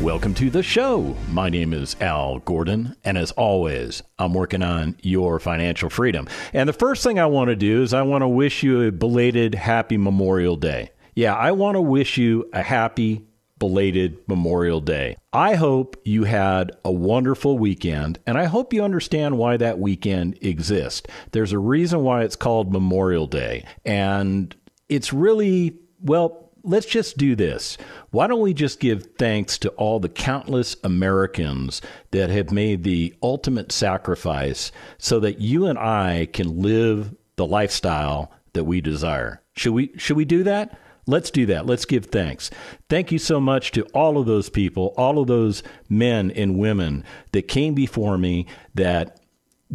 Welcome 0.00 0.32
to 0.36 0.48
the 0.48 0.62
show. 0.62 1.14
My 1.28 1.50
name 1.50 1.74
is 1.74 1.94
Al 2.00 2.38
Gordon, 2.38 2.96
and 3.04 3.18
as 3.18 3.32
always, 3.32 4.02
I'm 4.18 4.32
working 4.32 4.62
on 4.62 4.96
your 5.02 5.38
financial 5.38 5.90
freedom. 5.90 6.26
And 6.54 6.66
the 6.66 6.72
first 6.72 7.02
thing 7.02 7.18
I 7.18 7.26
want 7.26 7.48
to 7.48 7.56
do 7.56 7.82
is 7.82 7.92
I 7.92 8.00
want 8.00 8.22
to 8.22 8.28
wish 8.28 8.62
you 8.62 8.80
a 8.80 8.92
belated 8.92 9.54
happy 9.54 9.98
Memorial 9.98 10.56
Day. 10.56 10.92
Yeah, 11.14 11.34
I 11.34 11.52
want 11.52 11.74
to 11.74 11.82
wish 11.82 12.16
you 12.16 12.48
a 12.54 12.62
happy 12.62 13.26
belated 13.58 14.16
Memorial 14.26 14.80
Day. 14.80 15.18
I 15.34 15.56
hope 15.56 16.00
you 16.02 16.24
had 16.24 16.72
a 16.82 16.90
wonderful 16.90 17.58
weekend, 17.58 18.20
and 18.26 18.38
I 18.38 18.46
hope 18.46 18.72
you 18.72 18.82
understand 18.82 19.36
why 19.36 19.58
that 19.58 19.78
weekend 19.78 20.38
exists. 20.40 21.06
There's 21.32 21.52
a 21.52 21.58
reason 21.58 22.04
why 22.04 22.22
it's 22.22 22.36
called 22.36 22.72
Memorial 22.72 23.26
Day, 23.26 23.66
and 23.84 24.56
it's 24.88 25.12
really, 25.12 25.76
well, 26.00 26.49
let's 26.62 26.86
just 26.86 27.16
do 27.16 27.34
this. 27.34 27.78
Why 28.10 28.26
don't 28.26 28.40
we 28.40 28.54
just 28.54 28.80
give 28.80 29.08
thanks 29.18 29.58
to 29.58 29.70
all 29.70 30.00
the 30.00 30.08
countless 30.08 30.76
Americans 30.84 31.80
that 32.10 32.30
have 32.30 32.50
made 32.50 32.84
the 32.84 33.14
ultimate 33.22 33.72
sacrifice 33.72 34.72
so 34.98 35.20
that 35.20 35.40
you 35.40 35.66
and 35.66 35.78
I 35.78 36.28
can 36.32 36.60
live 36.60 37.14
the 37.36 37.46
lifestyle 37.46 38.32
that 38.52 38.64
we 38.64 38.80
desire? 38.80 39.42
Should 39.54 39.72
we 39.72 39.92
should 39.96 40.16
we 40.16 40.24
do 40.24 40.42
that? 40.44 40.78
Let's 41.06 41.30
do 41.30 41.46
that. 41.46 41.66
Let's 41.66 41.86
give 41.86 42.06
thanks. 42.06 42.50
Thank 42.88 43.10
you 43.10 43.18
so 43.18 43.40
much 43.40 43.72
to 43.72 43.82
all 43.86 44.18
of 44.18 44.26
those 44.26 44.48
people, 44.48 44.94
all 44.96 45.18
of 45.18 45.26
those 45.26 45.62
men 45.88 46.30
and 46.30 46.58
women 46.58 47.04
that 47.32 47.48
came 47.48 47.74
before 47.74 48.16
me 48.16 48.46
that 48.74 49.18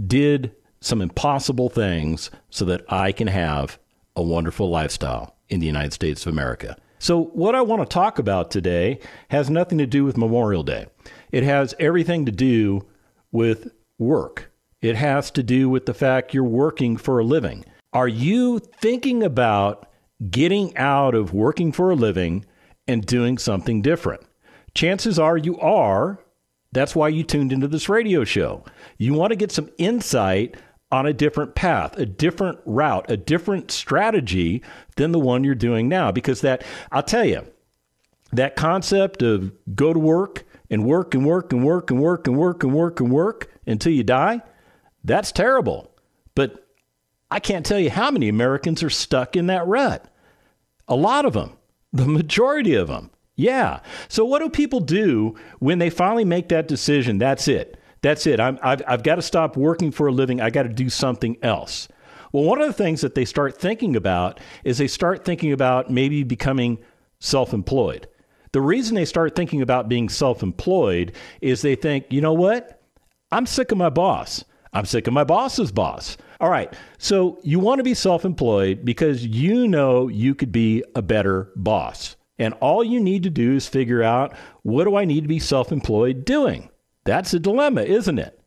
did 0.08 0.56
some 0.80 1.02
impossible 1.02 1.70
things 1.70 2.30
so 2.50 2.64
that 2.66 2.86
I 2.90 3.12
can 3.12 3.28
have 3.28 3.80
a 4.16 4.22
wonderful 4.22 4.70
lifestyle 4.70 5.35
in 5.50 5.60
the 5.60 5.66
United 5.68 5.94
States 5.94 6.26
of 6.26 6.34
America. 6.34 6.78
So, 7.00 7.26
what 7.26 7.56
I 7.56 7.62
want 7.62 7.82
to 7.82 7.94
talk 7.94 8.20
about 8.20 8.50
today 8.50 9.00
has 9.30 9.50
nothing 9.50 9.78
to 9.78 9.86
do 9.86 10.06
with 10.06 10.18
Memorial 10.18 10.64
Day. 10.64 10.88
It 11.32 11.44
has 11.44 11.76
everything 11.80 12.26
to 12.26 12.32
do 12.32 12.86
with 13.32 13.72
work. 14.00 14.52
It 14.82 14.96
has 14.96 15.30
to 15.32 15.44
do 15.44 15.70
with 15.70 15.86
the 15.86 15.94
fact 15.94 16.34
you're 16.34 16.44
working 16.44 16.98
for 16.98 17.20
a 17.20 17.24
living. 17.24 17.66
Are 17.94 18.08
you 18.08 18.60
thinking 18.60 19.24
about 19.24 19.90
getting 20.30 20.76
out 20.78 21.16
of 21.16 21.34
working 21.34 21.72
for 21.72 21.92
a 21.92 21.96
living 21.96 22.46
and 22.88 23.06
doing 23.06 23.38
something 23.38 23.82
different? 23.82 24.22
Chances 24.74 25.18
are 25.18 25.38
you 25.38 25.60
are. 25.60 26.20
That's 26.72 26.96
why 26.96 27.08
you 27.08 27.24
tuned 27.24 27.54
into 27.54 27.68
this 27.68 27.88
radio 27.88 28.24
show. 28.24 28.66
You 28.98 29.14
want 29.14 29.32
to 29.32 29.38
get 29.38 29.52
some 29.52 29.70
insight 29.78 30.56
on 30.92 31.06
a 31.06 31.14
different 31.14 31.56
path, 31.56 31.98
a 31.98 32.06
different 32.06 32.60
route, 32.66 33.10
a 33.10 33.18
different 33.18 33.72
strategy 33.72 34.62
than 34.96 35.12
the 35.12 35.20
one 35.20 35.44
you're 35.44 35.56
doing 35.56 35.90
now. 35.90 36.12
Because 36.12 36.42
that, 36.42 36.64
I'll 36.92 37.04
tell 37.04 37.26
you, 37.26 37.46
that 38.32 38.56
concept 38.56 39.22
of 39.22 39.52
go 39.76 39.94
to 39.94 40.00
work 40.00 40.46
and 40.70 40.86
work 40.86 41.14
and 41.14 41.26
work 41.26 41.52
and 41.54 41.64
work 41.64 41.90
and 41.92 42.00
work 42.00 42.28
and 42.28 42.38
work 42.38 42.64
and 42.64 42.74
work 42.74 43.00
and 43.00 43.12
work 43.12 43.52
until 43.66 43.92
you 43.92 44.04
die, 44.04 44.42
that's 45.04 45.32
terrible. 45.32 45.92
But 46.34 46.68
I 47.32 47.40
can't 47.40 47.66
tell 47.66 47.80
you 47.80 47.90
how 47.90 48.12
many 48.12 48.30
Americans 48.30 48.84
are 48.84 48.90
stuck 48.90 49.36
in 49.36 49.48
that 49.48 49.68
rut. 49.68 50.12
A 50.88 50.96
lot 50.96 51.26
of 51.26 51.34
them, 51.34 51.58
the 51.94 52.06
majority 52.06 52.76
of 52.76 52.88
them. 52.88 53.10
Yeah. 53.36 53.82
So, 54.08 54.24
what 54.24 54.42
do 54.42 54.50
people 54.50 54.80
do 54.80 55.36
when 55.60 55.80
they 55.80 55.90
finally 55.90 56.24
make 56.24 56.50
that 56.50 56.68
decision? 56.68 57.18
That's 57.18 57.48
it. 57.48 57.78
That's 58.06 58.28
it. 58.28 58.40
I'm, 58.40 58.60
I've, 58.62 58.84
I've 58.88 59.02
got 59.02 59.16
to 59.16 59.24
stop 59.24 59.58
working 59.58 59.90
for 59.90 60.06
a 60.06 60.12
living. 60.12 60.40
I 60.40 60.52
got 60.52 60.62
to 60.62 60.70
do 60.70 60.92
something 60.92 61.38
else. 61.42 61.88
Well, 62.32 62.44
one 62.44 62.62
of 62.62 62.68
the 62.68 62.74
things 62.74 63.02
that 63.02 63.16
they 63.16 63.26
start 63.26 63.58
thinking 63.58 63.96
about 63.96 64.40
is 64.64 64.78
they 64.78 64.86
start 64.86 65.26
thinking 65.26 65.52
about 65.52 65.90
maybe 65.90 66.22
becoming 66.22 66.78
self 67.20 67.52
employed. 67.52 68.08
The 68.52 68.62
reason 68.62 68.94
they 68.94 69.06
start 69.06 69.36
thinking 69.36 69.64
about 69.64 69.90
being 69.90 70.08
self 70.08 70.44
employed 70.44 71.14
is 71.42 71.64
they 71.64 71.74
think, 71.74 72.06
you 72.12 72.22
know 72.22 72.34
what? 72.34 72.80
I'm 73.32 73.48
sick 73.48 73.72
of 73.72 73.80
my 73.80 73.90
boss. 73.90 74.44
I'm 74.72 74.86
sick 74.86 75.08
of 75.08 75.14
my 75.14 75.24
boss's 75.24 75.72
boss. 75.72 76.16
All 76.40 76.52
right. 76.52 76.72
So 77.00 77.40
you 77.42 77.58
want 77.58 77.80
to 77.80 77.84
be 77.84 77.96
self 77.96 78.24
employed 78.24 78.86
because 78.86 79.26
you 79.26 79.68
know 79.68 80.10
you 80.10 80.36
could 80.36 80.52
be 80.52 80.84
a 80.94 81.02
better 81.02 81.52
boss. 81.56 82.18
And 82.38 82.54
all 82.62 82.84
you 82.84 83.00
need 83.00 83.24
to 83.24 83.32
do 83.32 83.56
is 83.56 83.68
figure 83.68 84.04
out 84.04 84.36
what 84.62 84.84
do 84.84 84.96
I 84.96 85.06
need 85.06 85.22
to 85.22 85.28
be 85.28 85.40
self 85.40 85.72
employed 85.72 86.24
doing? 86.24 86.70
That's 87.06 87.34
a 87.34 87.40
dilemma, 87.40 87.84
isn't 87.84 88.20
it? 88.20 88.40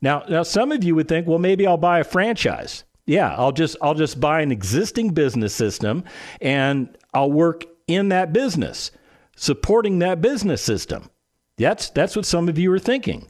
Now, 0.00 0.24
now 0.28 0.42
some 0.42 0.72
of 0.72 0.84
you 0.84 0.94
would 0.94 1.08
think, 1.08 1.26
well, 1.26 1.38
maybe 1.38 1.66
I'll 1.66 1.76
buy 1.76 2.00
a 2.00 2.04
franchise. 2.04 2.84
Yeah, 3.06 3.34
I'll 3.36 3.52
just 3.52 3.76
I'll 3.82 3.94
just 3.94 4.20
buy 4.20 4.42
an 4.42 4.52
existing 4.52 5.10
business 5.10 5.54
system 5.54 6.04
and 6.40 6.96
I'll 7.12 7.32
work 7.32 7.64
in 7.88 8.10
that 8.10 8.32
business, 8.32 8.92
supporting 9.36 9.98
that 9.98 10.20
business 10.20 10.62
system. 10.62 11.10
That's 11.58 11.90
that's 11.90 12.14
what 12.14 12.26
some 12.26 12.48
of 12.48 12.58
you 12.58 12.72
are 12.72 12.78
thinking. 12.78 13.28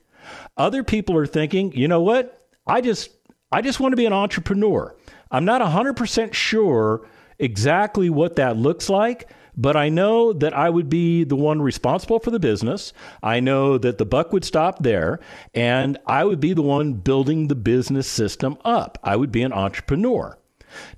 Other 0.56 0.84
people 0.84 1.16
are 1.16 1.26
thinking, 1.26 1.72
you 1.72 1.88
know 1.88 2.03
what? 2.03 2.49
I 2.66 2.81
just 2.81 3.10
I 3.50 3.62
just 3.62 3.81
want 3.81 3.93
to 3.93 3.97
be 3.97 4.06
an 4.06 4.12
entrepreneur. 4.12 4.94
I'm 5.31 5.44
not 5.47 5.62
100% 5.62 6.34
sure 6.34 7.09
exactly 7.38 8.10
what 8.10 8.37
that 8.37 8.56
looks 8.56 8.91
like, 8.91 9.31
but 9.57 9.77
I 9.77 9.89
know 9.89 10.33
that 10.33 10.55
I 10.55 10.71
would 10.71 10.89
be 10.89 11.25
the 11.25 11.37
one 11.37 11.61
responsible 11.61 12.19
for 12.19 12.31
the 12.31 12.41
business. 12.41 12.93
I 13.23 13.41
know 13.41 13.79
that 13.79 13.99
the 13.99 14.07
buck 14.07 14.33
would 14.33 14.45
stop 14.45 14.83
there, 14.83 15.21
and 15.55 15.99
I 16.07 16.25
would 16.25 16.41
be 16.41 16.55
the 16.55 16.63
one 16.63 16.95
building 16.95 17.49
the 17.49 17.55
business 17.55 18.09
system 18.09 18.57
up. 18.65 18.99
I 19.03 19.17
would 19.17 19.33
be 19.33 19.43
an 19.43 19.53
entrepreneur. 19.53 20.39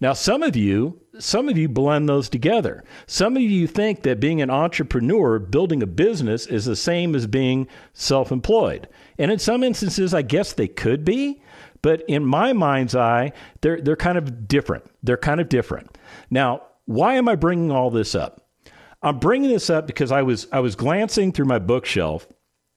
Now, 0.01 0.13
some 0.13 0.43
of 0.43 0.55
you, 0.55 1.01
some 1.19 1.49
of 1.49 1.59
you 1.59 1.69
blend 1.69 2.09
those 2.09 2.29
together. 2.29 2.85
Some 3.07 3.37
of 3.37 3.43
you 3.43 3.67
think 3.67 4.03
that 4.03 4.21
being 4.21 4.41
an 4.41 4.51
entrepreneur, 4.51 5.39
building 5.39 5.83
a 5.83 5.87
business, 5.87 6.47
is 6.47 6.65
the 6.65 6.77
same 6.77 7.15
as 7.15 7.27
being 7.27 7.67
self 7.93 8.31
employed. 8.31 8.89
And 9.19 9.31
in 9.31 9.39
some 9.39 9.63
instances, 9.63 10.15
I 10.15 10.23
guess 10.23 10.53
they 10.53 10.69
could 10.69 11.05
be. 11.05 11.43
But 11.83 12.03
in 12.09 12.25
my 12.25 12.53
mind's 12.53 12.95
eye, 12.95 13.33
they're, 13.61 13.81
they're 13.81 13.97
kind 13.97 14.17
of 14.17 14.49
different. 14.49 14.85
They're 15.03 15.17
kind 15.17 15.41
of 15.41 15.49
different. 15.49 15.99
Now, 16.31 16.63
why 16.87 17.15
am 17.15 17.29
I 17.29 17.35
bringing 17.35 17.71
all 17.71 17.91
this 17.91 18.15
up? 18.15 18.44
I'm 19.05 19.19
bringing 19.19 19.51
this 19.51 19.69
up 19.69 19.87
because 19.87 20.11
I 20.11 20.23
was 20.23 20.49
I 20.51 20.61
was 20.61 20.75
glancing 20.75 21.31
through 21.31 21.45
my 21.45 21.59
bookshelf 21.59 22.27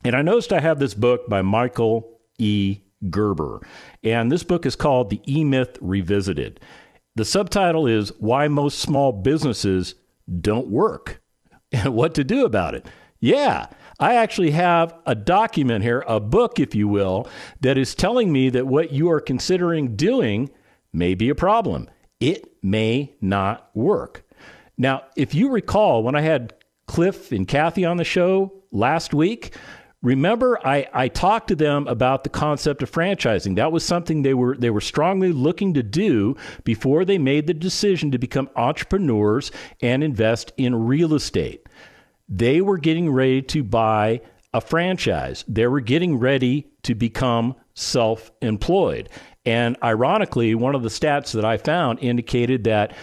and 0.03 0.13
I 0.13 0.21
noticed 0.21 0.51
I 0.51 0.59
have 0.59 0.77
this 0.77 0.93
book 0.93 1.27
by 1.29 1.41
Michael 1.41 2.19
E. 2.37 2.79
Gerber. 3.09 3.61
And 4.03 4.29
this 4.29 4.43
book 4.43 4.65
is 4.65 4.75
called 4.75 5.09
The 5.09 5.21
E 5.25 5.45
Myth 5.45 5.77
Revisited. 5.79 6.59
The 7.15 7.23
subtitle 7.23 7.87
is 7.87 8.11
Why 8.19 8.49
Most 8.49 8.79
Small 8.79 9.13
Businesses 9.13 9.95
Don't 10.41 10.67
Work 10.67 11.21
and 11.71 11.93
What 11.93 12.13
to 12.15 12.25
Do 12.25 12.45
About 12.45 12.75
It. 12.75 12.85
Yeah, 13.19 13.67
I 13.99 14.15
actually 14.15 14.51
have 14.51 14.93
a 15.05 15.15
document 15.15 15.83
here, 15.83 16.03
a 16.07 16.19
book, 16.19 16.59
if 16.59 16.75
you 16.75 16.87
will, 16.87 17.27
that 17.61 17.77
is 17.77 17.95
telling 17.95 18.31
me 18.31 18.49
that 18.49 18.67
what 18.67 18.91
you 18.91 19.09
are 19.09 19.21
considering 19.21 19.95
doing 19.95 20.51
may 20.93 21.15
be 21.15 21.29
a 21.29 21.35
problem. 21.35 21.89
It 22.19 22.51
may 22.61 23.15
not 23.21 23.71
work. 23.73 24.26
Now, 24.77 25.03
if 25.15 25.33
you 25.33 25.49
recall, 25.49 26.03
when 26.03 26.15
I 26.15 26.21
had 26.21 26.53
Cliff 26.87 27.31
and 27.31 27.47
Kathy 27.47 27.83
on 27.85 27.97
the 27.97 28.03
show 28.03 28.63
last 28.71 29.13
week, 29.13 29.55
remember 30.01 30.59
I, 30.65 30.87
I 30.93 31.07
talked 31.07 31.47
to 31.49 31.55
them 31.55 31.87
about 31.87 32.23
the 32.23 32.29
concept 32.29 32.83
of 32.83 32.91
franchising. 32.91 33.55
That 33.55 33.71
was 33.71 33.83
something 33.83 34.21
they 34.21 34.33
were 34.33 34.55
they 34.55 34.69
were 34.69 34.81
strongly 34.81 35.31
looking 35.31 35.73
to 35.73 35.83
do 35.83 36.35
before 36.63 37.03
they 37.03 37.17
made 37.17 37.47
the 37.47 37.53
decision 37.53 38.11
to 38.11 38.17
become 38.17 38.49
entrepreneurs 38.55 39.51
and 39.81 40.03
invest 40.03 40.53
in 40.57 40.85
real 40.85 41.13
estate. 41.13 41.67
They 42.29 42.61
were 42.61 42.77
getting 42.77 43.11
ready 43.11 43.41
to 43.41 43.63
buy 43.63 44.21
a 44.53 44.61
franchise. 44.61 45.43
They 45.47 45.67
were 45.67 45.81
getting 45.81 46.19
ready 46.19 46.67
to 46.83 46.95
become 46.95 47.55
self-employed. 47.73 49.09
And 49.45 49.77
ironically, 49.83 50.55
one 50.55 50.75
of 50.75 50.83
the 50.83 50.89
stats 50.89 51.31
that 51.33 51.45
I 51.45 51.57
found 51.57 51.99
indicated 51.99 52.65
that 52.65 52.93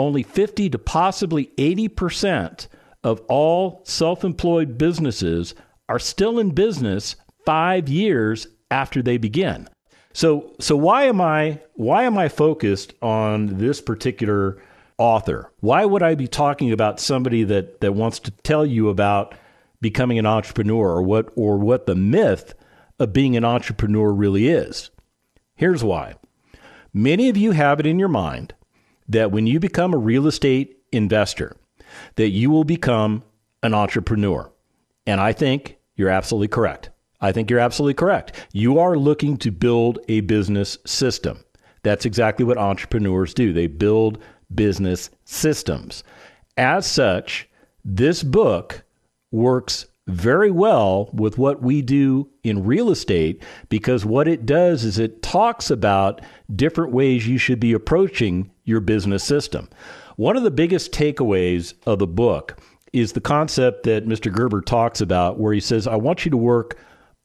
only 0.00 0.22
50 0.22 0.70
to 0.70 0.78
possibly 0.78 1.46
80% 1.56 2.66
of 3.02 3.20
all 3.28 3.82
self 3.84 4.24
employed 4.24 4.76
businesses 4.78 5.54
are 5.88 5.98
still 5.98 6.38
in 6.38 6.50
business 6.50 7.16
five 7.46 7.88
years 7.88 8.46
after 8.70 9.02
they 9.02 9.16
begin. 9.16 9.68
So, 10.12 10.54
so 10.58 10.76
why 10.76 11.04
am 11.04 11.20
I 11.20 11.60
why 11.74 12.02
am 12.04 12.18
I 12.18 12.28
focused 12.28 12.94
on 13.00 13.58
this 13.58 13.80
particular 13.80 14.60
author? 14.98 15.52
Why 15.60 15.84
would 15.84 16.02
I 16.02 16.14
be 16.14 16.26
talking 16.26 16.72
about 16.72 17.00
somebody 17.00 17.44
that, 17.44 17.80
that 17.80 17.94
wants 17.94 18.18
to 18.20 18.30
tell 18.30 18.66
you 18.66 18.88
about 18.88 19.34
becoming 19.80 20.18
an 20.18 20.26
entrepreneur 20.26 20.88
or 20.88 21.02
what 21.02 21.30
or 21.36 21.58
what 21.58 21.86
the 21.86 21.94
myth 21.94 22.54
of 22.98 23.12
being 23.12 23.36
an 23.36 23.44
entrepreneur 23.44 24.12
really 24.12 24.48
is. 24.48 24.90
Here's 25.56 25.82
why. 25.82 26.14
Many 26.92 27.28
of 27.28 27.36
you 27.36 27.52
have 27.52 27.80
it 27.80 27.86
in 27.86 27.98
your 27.98 28.08
mind 28.08 28.54
that 29.10 29.32
when 29.32 29.46
you 29.46 29.60
become 29.60 29.92
a 29.92 29.98
real 29.98 30.26
estate 30.26 30.78
investor, 30.92 31.56
that 32.16 32.28
you 32.28 32.50
will 32.50 32.64
become 32.64 33.22
an 33.62 33.74
entrepreneur. 33.74 34.50
And 35.06 35.20
I 35.20 35.32
think 35.32 35.78
you're 35.96 36.08
absolutely 36.08 36.48
correct. 36.48 36.90
I 37.20 37.32
think 37.32 37.50
you're 37.50 37.60
absolutely 37.60 37.94
correct. 37.94 38.46
You 38.52 38.78
are 38.78 38.96
looking 38.96 39.36
to 39.38 39.50
build 39.50 39.98
a 40.08 40.20
business 40.20 40.78
system. 40.86 41.44
That's 41.82 42.06
exactly 42.06 42.44
what 42.44 42.56
entrepreneurs 42.56 43.34
do. 43.34 43.52
They 43.52 43.66
build 43.66 44.22
business 44.54 45.10
systems. 45.24 46.04
As 46.56 46.86
such, 46.86 47.48
this 47.84 48.22
book 48.22 48.84
works 49.32 49.86
very 50.10 50.50
well 50.50 51.10
with 51.12 51.38
what 51.38 51.62
we 51.62 51.82
do 51.82 52.28
in 52.42 52.64
real 52.64 52.90
estate 52.90 53.42
because 53.68 54.04
what 54.04 54.28
it 54.28 54.46
does 54.46 54.84
is 54.84 54.98
it 54.98 55.22
talks 55.22 55.70
about 55.70 56.20
different 56.54 56.92
ways 56.92 57.26
you 57.26 57.38
should 57.38 57.60
be 57.60 57.72
approaching 57.72 58.50
your 58.64 58.80
business 58.80 59.24
system. 59.24 59.68
One 60.16 60.36
of 60.36 60.42
the 60.42 60.50
biggest 60.50 60.92
takeaways 60.92 61.74
of 61.86 61.98
the 61.98 62.06
book 62.06 62.58
is 62.92 63.12
the 63.12 63.20
concept 63.20 63.84
that 63.84 64.06
Mr. 64.06 64.32
Gerber 64.32 64.60
talks 64.60 65.00
about, 65.00 65.38
where 65.38 65.52
he 65.52 65.60
says, 65.60 65.86
I 65.86 65.96
want 65.96 66.24
you 66.24 66.30
to 66.32 66.36
work 66.36 66.78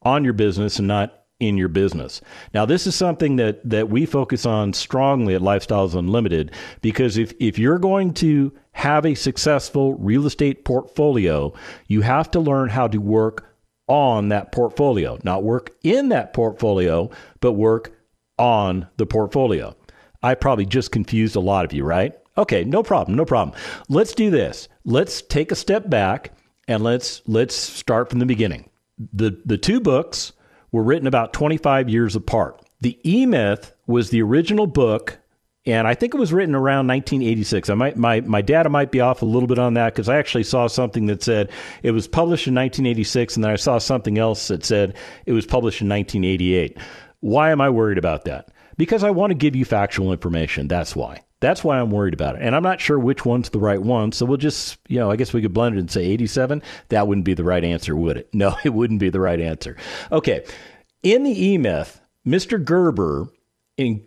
on 0.03 0.23
your 0.23 0.33
business 0.33 0.79
and 0.79 0.87
not 0.87 1.24
in 1.39 1.57
your 1.57 1.67
business. 1.67 2.21
Now, 2.53 2.65
this 2.65 2.87
is 2.87 2.95
something 2.95 3.35
that, 3.35 3.67
that 3.69 3.89
we 3.89 4.05
focus 4.05 4.45
on 4.45 4.73
strongly 4.73 5.35
at 5.35 5.41
Lifestyles 5.41 5.93
Unlimited 5.93 6.51
because 6.81 7.17
if, 7.17 7.33
if 7.39 7.59
you're 7.59 7.79
going 7.79 8.13
to 8.15 8.53
have 8.71 9.05
a 9.05 9.15
successful 9.15 9.95
real 9.95 10.25
estate 10.25 10.63
portfolio, 10.63 11.53
you 11.87 12.01
have 12.01 12.31
to 12.31 12.39
learn 12.39 12.69
how 12.69 12.87
to 12.87 12.99
work 12.99 13.53
on 13.87 14.29
that 14.29 14.51
portfolio, 14.51 15.19
not 15.23 15.43
work 15.43 15.71
in 15.83 16.09
that 16.09 16.33
portfolio, 16.33 17.09
but 17.41 17.53
work 17.53 17.91
on 18.37 18.87
the 18.97 19.05
portfolio. 19.05 19.75
I 20.23 20.35
probably 20.35 20.65
just 20.65 20.91
confused 20.91 21.35
a 21.35 21.41
lot 21.41 21.65
of 21.65 21.73
you, 21.73 21.83
right? 21.83 22.17
Okay, 22.37 22.63
no 22.63 22.81
problem, 22.81 23.15
no 23.15 23.25
problem. 23.25 23.57
Let's 23.89 24.13
do 24.13 24.29
this. 24.29 24.67
Let's 24.83 25.21
take 25.21 25.51
a 25.51 25.55
step 25.55 25.89
back 25.89 26.31
and 26.67 26.83
let's 26.83 27.21
let's 27.27 27.55
start 27.55 28.09
from 28.09 28.19
the 28.19 28.25
beginning. 28.25 28.69
The 28.97 29.41
the 29.45 29.57
two 29.57 29.79
books 29.79 30.33
were 30.75 30.83
written 30.83 31.07
about 31.07 31.33
25 31.33 31.89
years 31.89 32.15
apart. 32.15 32.61
The 32.81 32.99
E 33.09 33.25
Myth 33.25 33.73
was 33.87 34.09
the 34.09 34.21
original 34.21 34.67
book 34.67 35.19
and 35.67 35.87
I 35.87 35.95
think 35.95 36.13
it 36.13 36.19
was 36.19 36.31
written 36.31 36.53
around 36.53 36.87
1986. 36.87 37.69
I 37.69 37.73
might, 37.73 37.97
my 37.97 38.21
my 38.21 38.41
data 38.41 38.69
might 38.69 38.91
be 38.91 39.01
off 39.01 39.23
a 39.23 39.25
little 39.25 39.47
bit 39.47 39.57
on 39.57 39.73
that 39.73 39.93
because 39.93 40.07
I 40.07 40.17
actually 40.17 40.43
saw 40.43 40.67
something 40.67 41.07
that 41.07 41.23
said 41.23 41.49
it 41.81 41.91
was 41.91 42.07
published 42.07 42.47
in 42.47 42.53
1986, 42.53 43.35
and 43.35 43.43
then 43.43 43.51
I 43.51 43.55
saw 43.55 43.79
something 43.79 44.19
else 44.19 44.47
that 44.49 44.63
said 44.63 44.95
it 45.25 45.31
was 45.31 45.45
published 45.45 45.81
in 45.81 45.89
1988. 45.89 46.77
Why 47.21 47.49
am 47.49 47.61
I 47.61 47.71
worried 47.71 47.97
about 47.97 48.25
that? 48.25 48.49
Because 48.77 49.03
I 49.03 49.09
want 49.09 49.31
to 49.31 49.35
give 49.35 49.55
you 49.55 49.65
factual 49.65 50.11
information. 50.11 50.67
That's 50.67 50.95
why. 50.95 51.21
That's 51.41 51.63
why 51.63 51.79
I'm 51.79 51.91
worried 51.91 52.13
about 52.13 52.35
it. 52.35 52.41
And 52.41 52.55
I'm 52.55 52.63
not 52.63 52.79
sure 52.79 52.97
which 52.97 53.25
one's 53.25 53.49
the 53.49 53.59
right 53.59 53.81
one. 53.81 54.11
So 54.11 54.25
we'll 54.25 54.37
just, 54.37 54.77
you 54.87 54.99
know, 54.99 55.11
I 55.11 55.15
guess 55.15 55.33
we 55.33 55.41
could 55.41 55.53
blend 55.53 55.75
it 55.75 55.79
and 55.79 55.91
say 55.91 56.05
87. 56.05 56.63
That 56.89 57.07
wouldn't 57.07 57.25
be 57.25 57.33
the 57.33 57.43
right 57.43 57.63
answer, 57.63 57.95
would 57.95 58.17
it? 58.17 58.29
No, 58.33 58.55
it 58.63 58.73
wouldn't 58.73 58.99
be 58.99 59.09
the 59.09 59.19
right 59.19 59.39
answer. 59.39 59.77
Okay. 60.11 60.45
In 61.03 61.23
the 61.23 61.45
E 61.45 61.57
Myth, 61.57 62.01
Mr. 62.25 62.63
Gerber 62.63 63.27
in, 63.77 64.05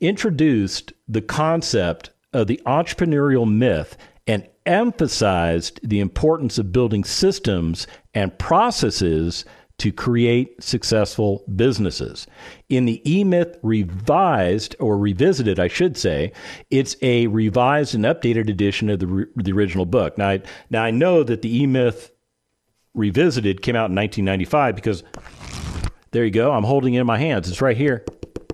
introduced 0.00 0.92
the 1.06 1.22
concept 1.22 2.10
of 2.32 2.46
the 2.46 2.60
entrepreneurial 2.66 3.50
myth 3.50 3.96
and 4.26 4.46
emphasized 4.66 5.80
the 5.82 6.00
importance 6.00 6.58
of 6.58 6.72
building 6.72 7.04
systems 7.04 7.86
and 8.14 8.38
processes 8.38 9.44
to 9.78 9.92
create 9.92 10.62
successful 10.62 11.44
businesses. 11.54 12.26
In 12.68 12.84
the 12.84 13.00
E 13.10 13.22
Myth 13.22 13.58
Revised, 13.62 14.74
or 14.80 14.98
Revisited, 14.98 15.60
I 15.60 15.68
should 15.68 15.96
say, 15.96 16.32
it's 16.70 16.96
a 17.00 17.28
revised 17.28 17.94
and 17.94 18.04
updated 18.04 18.50
edition 18.50 18.90
of 18.90 18.98
the, 18.98 19.28
the 19.36 19.52
original 19.52 19.86
book. 19.86 20.18
Now 20.18 20.30
I, 20.30 20.42
now, 20.68 20.82
I 20.82 20.90
know 20.90 21.22
that 21.22 21.42
the 21.42 21.62
E 21.62 21.66
Myth 21.66 22.10
Revisited 22.94 23.62
came 23.62 23.76
out 23.76 23.90
in 23.90 23.96
1995 23.96 24.74
because 24.74 25.04
there 26.10 26.24
you 26.24 26.32
go. 26.32 26.50
I'm 26.50 26.64
holding 26.64 26.94
it 26.94 27.00
in 27.00 27.06
my 27.06 27.18
hands. 27.18 27.48
It's 27.48 27.62
right 27.62 27.76
here 27.76 28.04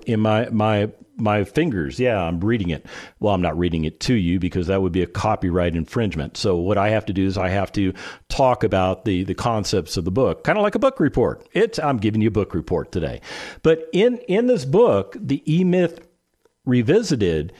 in 0.07 0.21
my, 0.21 0.51
my 0.51 0.91
my 1.17 1.45
fingers. 1.45 1.99
Yeah, 2.01 2.21
I'm 2.21 2.41
reading 2.41 2.71
it. 2.71 2.87
Well, 3.21 3.35
I'm 3.35 3.43
not 3.43 3.59
reading 3.59 3.85
it 3.85 4.01
to 4.01 4.15
you 4.15 4.39
because 4.39 4.67
that 4.67 4.83
would 4.83 4.93
be 4.93 5.03
a 5.03 5.07
copyright 5.07 5.77
infringement. 5.77 6.37
So 6.37 6.57
what 6.57 6.79
I 6.79 6.91
have 6.91 7.07
to 7.07 7.13
do 7.13 7.25
is 7.27 7.39
I 7.39 7.49
have 7.49 7.73
to 7.73 7.93
talk 8.29 8.65
about 8.65 9.05
the 9.05 9.25
the 9.25 9.35
concepts 9.35 9.97
of 9.97 10.05
the 10.05 10.11
book, 10.11 10.45
kind 10.45 10.59
of 10.59 10.63
like 10.63 10.75
a 10.75 10.81
book 10.81 11.01
report. 11.01 11.47
It's 11.53 11.79
I'm 11.79 11.99
giving 11.99 12.21
you 12.21 12.29
a 12.29 12.33
book 12.33 12.55
report 12.55 12.93
today. 12.93 13.21
But 13.63 13.89
in 13.93 14.19
in 14.29 14.47
this 14.47 14.65
book, 14.65 15.17
the 15.19 15.43
E 15.53 15.65
Myth 15.65 16.07
Revisited 16.67 17.53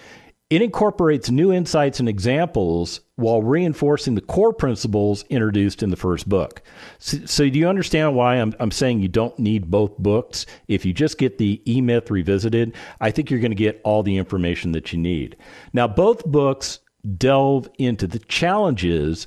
it 0.55 0.63
incorporates 0.63 1.33
new 1.33 1.53
insights 1.53 1.99
and 1.99 2.09
examples 2.09 3.01
while 3.17 3.43
reinforcing 3.43 4.15
the 4.15 4.21
core 4.21 4.53
principles 4.53 5.25
introduced 5.29 5.83
in 5.83 5.91
the 5.91 5.97
first 5.97 6.29
book. 6.29 6.63
So, 7.01 7.19
so, 7.27 7.51
do 7.51 7.59
you 7.59 7.67
understand 7.67 8.15
why 8.15 8.37
I'm, 8.37 8.55
I'm 8.61 8.71
saying 8.71 9.01
you 9.01 9.09
don't 9.09 9.37
need 9.37 9.69
both 9.69 9.99
books? 9.99 10.47
If 10.69 10.85
you 10.85 10.93
just 10.93 11.19
get 11.19 11.39
the 11.39 11.61
E 11.69 11.81
Myth 11.81 12.09
Revisited, 12.09 12.73
I 13.01 13.11
think 13.11 13.31
you're 13.31 13.41
going 13.41 13.51
to 13.51 13.57
get 13.57 13.81
all 13.83 14.05
the 14.05 14.17
information 14.17 14.71
that 14.73 14.93
you 14.93 14.99
need. 15.01 15.37
Now, 15.73 15.89
both 15.89 16.25
books 16.25 16.79
delve 17.19 17.69
into 17.77 18.07
the 18.07 18.21
challenges 18.21 19.27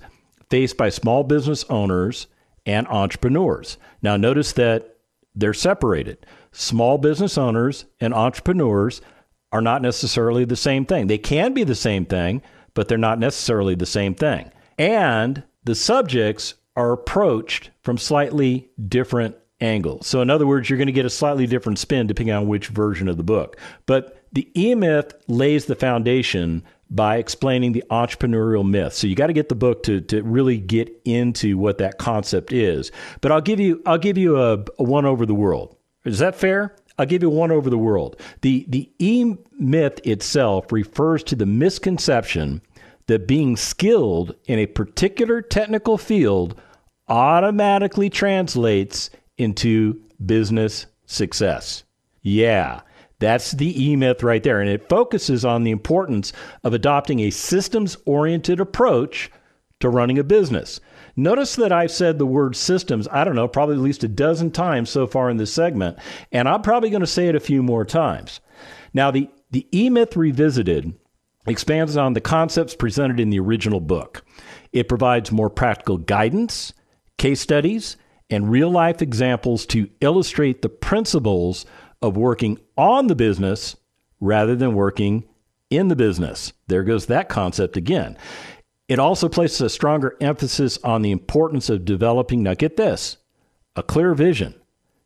faced 0.50 0.78
by 0.78 0.88
small 0.88 1.26
business 1.26 1.66
owners 1.70 2.28
and 2.66 2.88
entrepreneurs. 2.88 3.78
Now, 4.02 4.16
notice 4.16 4.54
that 4.54 4.96
they're 5.36 5.54
separated. 5.54 6.26
Small 6.54 6.98
business 6.98 7.38
owners 7.38 7.84
and 8.00 8.14
entrepreneurs 8.14 9.02
are 9.52 9.62
not 9.62 9.82
necessarily 9.82 10.46
the 10.46 10.56
same 10.56 10.86
thing. 10.86 11.08
They 11.08 11.18
can 11.18 11.54
be 11.54 11.64
the 11.64 11.76
same 11.76 12.06
thing, 12.06 12.42
but 12.74 12.88
they're 12.88 12.98
not 12.98 13.20
necessarily 13.20 13.76
the 13.76 13.86
same 13.86 14.14
thing. 14.14 14.52
And 14.78 15.44
the 15.64 15.76
subjects 15.76 16.56
are 16.76 16.92
approached 16.92 17.72
from 17.82 17.98
slightly 17.98 18.70
different 18.88 19.36
angles. 19.60 20.06
So, 20.06 20.22
in 20.22 20.30
other 20.30 20.46
words, 20.46 20.70
you're 20.70 20.78
going 20.78 20.88
to 20.88 20.94
get 20.94 21.06
a 21.06 21.10
slightly 21.10 21.48
different 21.48 21.80
spin 21.80 22.08
depending 22.08 22.36
on 22.36 22.48
which 22.48 22.68
version 22.68 23.08
of 23.08 23.18
the 23.18 23.24
book. 23.24 23.58
But 23.86 24.24
the 24.32 24.50
E 24.60 24.76
Myth 24.76 25.14
lays 25.28 25.66
the 25.66 25.76
foundation 25.76 26.64
by 26.90 27.18
explaining 27.18 27.74
the 27.74 27.84
entrepreneurial 27.90 28.68
myth. 28.68 28.94
So 28.94 29.08
you 29.08 29.16
got 29.16 29.28
to 29.28 29.34
get 29.34 29.50
the 29.50 29.56
book 29.56 29.84
to 29.84 30.02
to 30.02 30.22
really 30.22 30.58
get 30.58 30.90
into 31.06 31.58
what 31.58 31.80
that 31.80 31.98
concept 31.98 32.54
is. 32.54 32.92
But 33.22 33.32
I'll 33.32 33.42
give 33.42 33.60
you 33.60 33.82
I'll 33.86 33.98
give 33.98 34.18
you 34.18 34.40
a, 34.40 34.64
a 34.78 34.84
one 34.84 35.06
over 35.06 35.26
the 35.26 35.36
world. 35.36 35.76
Is 36.06 36.20
that 36.20 36.36
fair? 36.36 36.76
I'll 36.98 37.06
give 37.06 37.22
you 37.22 37.30
one 37.30 37.52
over 37.52 37.70
the 37.70 37.78
world. 37.78 38.20
The 38.42 38.66
the 38.68 38.92
E 39.00 39.36
myth 39.60 40.00
itself 40.04 40.72
refers 40.72 41.24
to 41.24 41.36
the 41.36 41.46
misconception 41.46 42.62
that 43.08 43.28
being 43.28 43.56
skilled 43.56 44.36
in 44.46 44.60
a 44.60 44.66
particular 44.66 45.42
technical 45.42 45.98
field 45.98 46.60
automatically 47.08 48.10
translates 48.10 49.10
into 49.38 50.02
business 50.26 50.88
success. 51.06 51.84
Yeah, 52.22 52.82
that's 53.20 53.52
the 53.52 53.90
E 53.90 53.96
myth 53.96 54.24
right 54.24 54.44
there. 54.44 54.60
And 54.60 54.70
it 54.70 54.90
focuses 54.90 55.46
on 55.46 55.64
the 55.64 55.72
importance 55.72 56.34
of 56.64 56.74
adopting 56.74 57.22
a 57.22 57.30
systems 57.30 57.98
oriented 58.06 58.60
approach 58.60 59.32
to 59.80 59.90
running 59.90 60.18
a 60.20 60.24
business. 60.24 60.80
Notice 61.20 61.56
that 61.56 61.72
I've 61.72 61.92
said 61.92 62.20
the 62.20 62.28
word 62.28 62.56
systems, 62.56 63.08
I 63.12 63.24
don't 63.24 63.36
know, 63.36 63.48
probably 63.48 63.76
at 63.76 63.82
least 63.82 64.04
a 64.04 64.08
dozen 64.08 64.52
times 64.52 64.92
so 64.92 65.08
far 65.08 65.32
in 65.32 65.38
this 65.38 65.52
segment, 65.52 65.98
and 66.32 66.48
I'm 66.48 66.62
probably 66.62 66.92
going 66.92 67.02
to 67.02 67.08
say 67.08 67.28
it 67.28 67.36
a 67.36 67.40
few 67.40 67.64
more 67.64 67.84
times. 67.84 68.40
Now, 68.94 69.10
the, 69.10 69.30
the 69.50 69.68
E 69.74 69.90
Myth 69.90 70.16
Revisited 70.16 70.94
expands 71.48 71.98
on 71.98 72.14
the 72.14 72.22
concepts 72.22 72.76
presented 72.76 73.20
in 73.20 73.32
the 73.32 73.40
original 73.40 73.80
book. 73.80 74.24
It 74.72 74.88
provides 74.88 75.32
more 75.32 75.50
practical 75.50 75.98
guidance, 75.98 76.72
case 77.18 77.42
studies, 77.42 77.98
and 78.30 78.52
real 78.52 78.70
life 78.70 79.02
examples 79.02 79.66
to 79.68 79.90
illustrate 80.02 80.62
the 80.62 80.70
principles 80.70 81.66
of 82.02 82.16
working 82.16 82.60
on 82.78 83.08
the 83.08 83.16
business 83.16 83.76
rather 84.20 84.56
than 84.56 84.76
working 84.76 85.24
in 85.70 85.88
the 85.88 85.96
business. 85.96 86.54
There 86.68 86.84
goes 86.84 87.08
that 87.08 87.30
concept 87.30 87.76
again. 87.76 88.18
It 88.88 89.00
also 89.00 89.28
places 89.28 89.62
a 89.62 89.70
stronger 89.70 90.16
emphasis 90.22 90.78
on 90.84 91.02
the 91.02 91.12
importance 91.12 91.70
of 91.70 91.86
developing, 91.86 92.44
now 92.44 92.54
get 92.54 92.78
this, 92.78 93.18
a 93.76 93.84
clear 93.84 94.14
vision. 94.14 94.56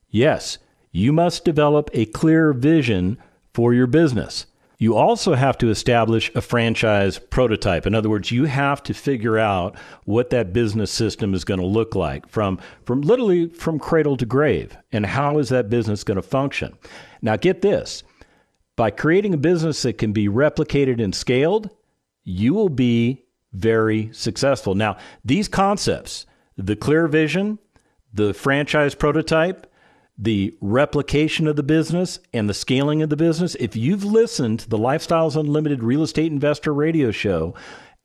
Yes, 0.09 0.59
you 0.91 1.11
must 1.11 1.45
develop 1.45 1.89
a 1.93 2.05
clear 2.05 2.53
vision 2.53 3.17
for 3.53 3.73
your 3.73 3.87
business. 3.87 4.45
You 4.77 4.95
also 4.95 5.35
have 5.35 5.59
to 5.59 5.69
establish 5.69 6.31
a 6.33 6.41
franchise 6.41 7.19
prototype. 7.19 7.85
In 7.85 7.93
other 7.93 8.09
words, 8.09 8.31
you 8.31 8.45
have 8.45 8.81
to 8.83 8.95
figure 8.95 9.37
out 9.37 9.75
what 10.05 10.31
that 10.31 10.53
business 10.53 10.89
system 10.89 11.35
is 11.35 11.45
going 11.45 11.59
to 11.59 11.65
look 11.65 11.93
like 11.93 12.27
from, 12.27 12.59
from 12.83 13.01
literally 13.01 13.47
from 13.49 13.77
cradle 13.77 14.17
to 14.17 14.25
grave 14.25 14.75
and 14.91 15.05
how 15.05 15.37
is 15.37 15.49
that 15.49 15.69
business 15.69 16.03
going 16.03 16.15
to 16.15 16.23
function. 16.23 16.75
Now 17.21 17.35
get 17.35 17.61
this. 17.61 18.01
By 18.75 18.89
creating 18.89 19.35
a 19.35 19.37
business 19.37 19.83
that 19.83 19.99
can 19.99 20.13
be 20.13 20.27
replicated 20.27 21.01
and 21.01 21.13
scaled, 21.13 21.69
you 22.23 22.55
will 22.55 22.69
be 22.69 23.23
very 23.53 24.09
successful. 24.13 24.75
Now, 24.75 24.97
these 25.23 25.47
concepts, 25.47 26.25
the 26.57 26.75
clear 26.75 27.07
vision, 27.07 27.59
the 28.13 28.33
franchise 28.33 28.95
prototype, 28.95 29.67
the 30.17 30.55
replication 30.61 31.47
of 31.47 31.55
the 31.55 31.63
business 31.63 32.19
and 32.33 32.47
the 32.47 32.53
scaling 32.53 33.01
of 33.01 33.09
the 33.09 33.17
business. 33.17 33.55
If 33.55 33.75
you've 33.75 34.03
listened 34.03 34.59
to 34.61 34.69
the 34.69 34.77
Lifestyles 34.77 35.35
Unlimited 35.35 35.83
Real 35.83 36.03
Estate 36.03 36.31
Investor 36.31 36.73
radio 36.73 37.11
show 37.11 37.55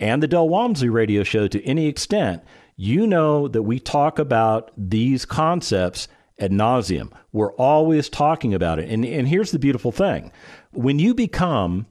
and 0.00 0.22
the 0.22 0.28
Del 0.28 0.48
Walmsley 0.48 0.88
radio 0.88 1.22
show 1.22 1.46
to 1.48 1.64
any 1.64 1.86
extent, 1.86 2.42
you 2.76 3.06
know 3.06 3.48
that 3.48 3.62
we 3.62 3.78
talk 3.78 4.18
about 4.18 4.70
these 4.76 5.24
concepts 5.24 6.08
ad 6.38 6.52
nauseum. 6.52 7.12
We're 7.32 7.54
always 7.54 8.08
talking 8.08 8.54
about 8.54 8.78
it. 8.78 8.88
And, 8.88 9.04
and 9.04 9.28
here's 9.28 9.50
the 9.50 9.58
beautiful 9.58 9.92
thing 9.92 10.32
when 10.72 10.98
you 10.98 11.14
become 11.14 11.86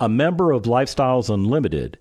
a 0.00 0.08
member 0.08 0.50
of 0.52 0.64
Lifestyles 0.64 1.32
Unlimited, 1.32 1.98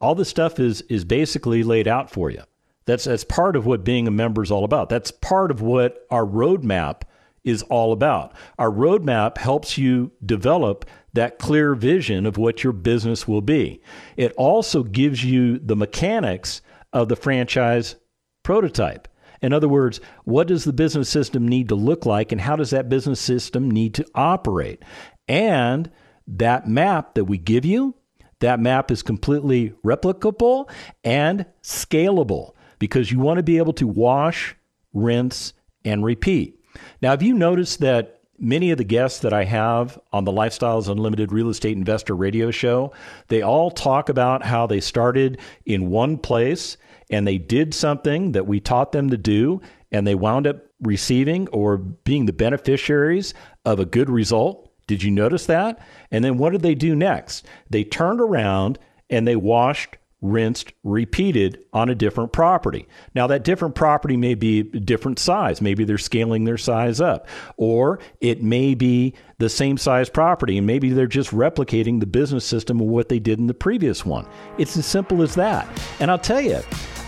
all 0.00 0.14
this 0.14 0.28
stuff 0.28 0.58
is, 0.58 0.82
is 0.82 1.04
basically 1.04 1.62
laid 1.62 1.86
out 1.86 2.10
for 2.10 2.30
you. 2.30 2.42
That's 2.86 3.04
that's 3.04 3.24
part 3.24 3.56
of 3.56 3.66
what 3.66 3.84
being 3.84 4.08
a 4.08 4.10
member 4.10 4.42
is 4.42 4.50
all 4.50 4.64
about. 4.64 4.88
That's 4.88 5.10
part 5.10 5.50
of 5.50 5.60
what 5.60 6.06
our 6.10 6.24
roadmap 6.24 7.02
is 7.44 7.62
all 7.64 7.92
about. 7.92 8.34
Our 8.58 8.70
roadmap 8.70 9.38
helps 9.38 9.78
you 9.78 10.12
develop 10.24 10.84
that 11.12 11.38
clear 11.38 11.74
vision 11.74 12.26
of 12.26 12.36
what 12.36 12.64
your 12.64 12.72
business 12.72 13.26
will 13.26 13.40
be. 13.42 13.82
It 14.16 14.32
also 14.32 14.82
gives 14.82 15.24
you 15.24 15.58
the 15.58 15.76
mechanics 15.76 16.62
of 16.92 17.08
the 17.08 17.16
franchise 17.16 17.96
prototype. 18.42 19.08
In 19.42 19.52
other 19.52 19.68
words, 19.68 20.00
what 20.24 20.48
does 20.48 20.64
the 20.64 20.72
business 20.72 21.08
system 21.08 21.48
need 21.48 21.68
to 21.70 21.74
look 21.74 22.04
like 22.04 22.30
and 22.30 22.40
how 22.40 22.56
does 22.56 22.70
that 22.70 22.88
business 22.88 23.20
system 23.20 23.70
need 23.70 23.94
to 23.94 24.06
operate? 24.14 24.82
And 25.28 25.90
that 26.26 26.68
map 26.68 27.14
that 27.14 27.24
we 27.24 27.38
give 27.38 27.64
you, 27.64 27.94
that 28.40 28.60
map 28.60 28.90
is 28.90 29.02
completely 29.02 29.72
replicable 29.84 30.68
and 31.04 31.46
scalable 31.62 32.54
because 32.78 33.12
you 33.12 33.18
want 33.20 33.36
to 33.36 33.42
be 33.42 33.58
able 33.58 33.74
to 33.74 33.86
wash, 33.86 34.56
rinse, 34.92 35.52
and 35.84 36.04
repeat. 36.04 36.58
Now, 37.00 37.10
have 37.10 37.22
you 37.22 37.34
noticed 37.34 37.80
that 37.80 38.20
many 38.38 38.70
of 38.70 38.78
the 38.78 38.84
guests 38.84 39.20
that 39.20 39.32
I 39.32 39.44
have 39.44 39.98
on 40.12 40.24
the 40.24 40.32
Lifestyles 40.32 40.88
Unlimited 40.88 41.30
Real 41.30 41.50
Estate 41.50 41.76
Investor 41.76 42.16
radio 42.16 42.50
show, 42.50 42.92
they 43.28 43.42
all 43.42 43.70
talk 43.70 44.08
about 44.08 44.42
how 44.42 44.66
they 44.66 44.80
started 44.80 45.38
in 45.66 45.90
one 45.90 46.16
place 46.16 46.76
and 47.10 47.26
they 47.26 47.38
did 47.38 47.74
something 47.74 48.32
that 48.32 48.46
we 48.46 48.60
taught 48.60 48.92
them 48.92 49.10
to 49.10 49.18
do 49.18 49.60
and 49.92 50.06
they 50.06 50.14
wound 50.14 50.46
up 50.46 50.64
receiving 50.80 51.48
or 51.48 51.76
being 51.76 52.26
the 52.26 52.32
beneficiaries 52.32 53.34
of 53.64 53.78
a 53.78 53.84
good 53.84 54.08
result. 54.08 54.69
Did 54.90 55.04
you 55.04 55.12
notice 55.12 55.46
that? 55.46 55.78
And 56.10 56.24
then 56.24 56.36
what 56.36 56.50
did 56.50 56.62
they 56.62 56.74
do 56.74 56.96
next? 56.96 57.46
They 57.70 57.84
turned 57.84 58.20
around 58.20 58.76
and 59.08 59.24
they 59.24 59.36
washed, 59.36 59.98
rinsed, 60.20 60.72
repeated 60.82 61.60
on 61.72 61.88
a 61.88 61.94
different 61.94 62.32
property. 62.32 62.88
Now, 63.14 63.28
that 63.28 63.44
different 63.44 63.76
property 63.76 64.16
may 64.16 64.34
be 64.34 64.58
a 64.58 64.64
different 64.64 65.20
size. 65.20 65.60
Maybe 65.60 65.84
they're 65.84 65.96
scaling 65.96 66.42
their 66.42 66.58
size 66.58 67.00
up, 67.00 67.28
or 67.56 68.00
it 68.20 68.42
may 68.42 68.74
be 68.74 69.14
the 69.38 69.48
same 69.48 69.78
size 69.78 70.10
property, 70.10 70.58
and 70.58 70.66
maybe 70.66 70.90
they're 70.90 71.06
just 71.06 71.30
replicating 71.30 72.00
the 72.00 72.06
business 72.06 72.44
system 72.44 72.80
of 72.80 72.88
what 72.88 73.08
they 73.08 73.20
did 73.20 73.38
in 73.38 73.46
the 73.46 73.54
previous 73.54 74.04
one. 74.04 74.26
It's 74.58 74.76
as 74.76 74.86
simple 74.86 75.22
as 75.22 75.36
that. 75.36 75.68
And 76.00 76.10
I'll 76.10 76.18
tell 76.18 76.40
you, 76.40 76.58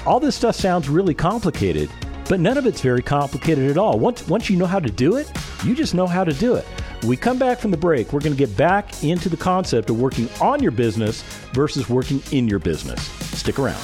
all 0.06 0.20
this 0.20 0.36
stuff 0.36 0.54
sounds 0.54 0.88
really 0.88 1.14
complicated, 1.14 1.90
but 2.28 2.38
none 2.38 2.56
of 2.56 2.64
it's 2.64 2.80
very 2.80 3.02
complicated 3.02 3.68
at 3.68 3.76
all. 3.76 3.98
Once, 3.98 4.28
once 4.28 4.48
you 4.48 4.56
know 4.56 4.66
how 4.66 4.78
to 4.78 4.88
do 4.88 5.16
it, 5.16 5.28
you 5.64 5.74
just 5.74 5.94
know 5.94 6.06
how 6.06 6.22
to 6.22 6.32
do 6.32 6.54
it. 6.54 6.64
When 7.02 7.08
we 7.08 7.16
come 7.16 7.36
back 7.36 7.58
from 7.58 7.72
the 7.72 7.76
break, 7.76 8.12
we're 8.12 8.20
going 8.20 8.32
to 8.32 8.38
get 8.38 8.56
back 8.56 9.02
into 9.02 9.28
the 9.28 9.36
concept 9.36 9.90
of 9.90 10.00
working 10.00 10.28
on 10.40 10.62
your 10.62 10.70
business 10.70 11.22
versus 11.52 11.88
working 11.88 12.22
in 12.30 12.46
your 12.46 12.60
business. 12.60 13.02
Stick 13.36 13.58
around. 13.58 13.82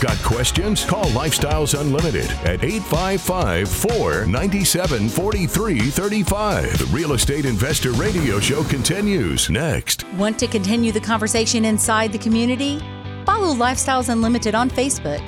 Got 0.00 0.16
questions? 0.24 0.86
Call 0.86 1.04
Lifestyles 1.10 1.78
Unlimited 1.78 2.30
at 2.46 2.64
855 2.64 3.68
497 3.68 5.10
4335. 5.10 6.78
The 6.78 6.86
Real 6.86 7.12
Estate 7.12 7.44
Investor 7.44 7.92
Radio 7.92 8.40
Show 8.40 8.64
continues 8.64 9.50
next. 9.50 10.10
Want 10.14 10.38
to 10.38 10.46
continue 10.46 10.92
the 10.92 11.00
conversation 11.00 11.66
inside 11.66 12.10
the 12.10 12.18
community? 12.18 12.78
Follow 13.26 13.54
Lifestyles 13.54 14.08
Unlimited 14.08 14.54
on 14.54 14.70
Facebook. 14.70 15.20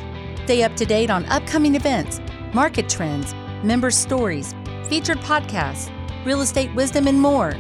Stay 0.44 0.62
up 0.62 0.74
to 0.76 0.86
date 0.86 1.10
on 1.10 1.26
upcoming 1.26 1.74
events, 1.74 2.22
market 2.54 2.88
trends, 2.88 3.34
member 3.62 3.90
stories 3.90 4.54
featured 4.88 5.18
podcasts, 5.18 5.90
real 6.24 6.40
estate 6.40 6.74
wisdom, 6.74 7.06
and 7.06 7.20
more. 7.20 7.54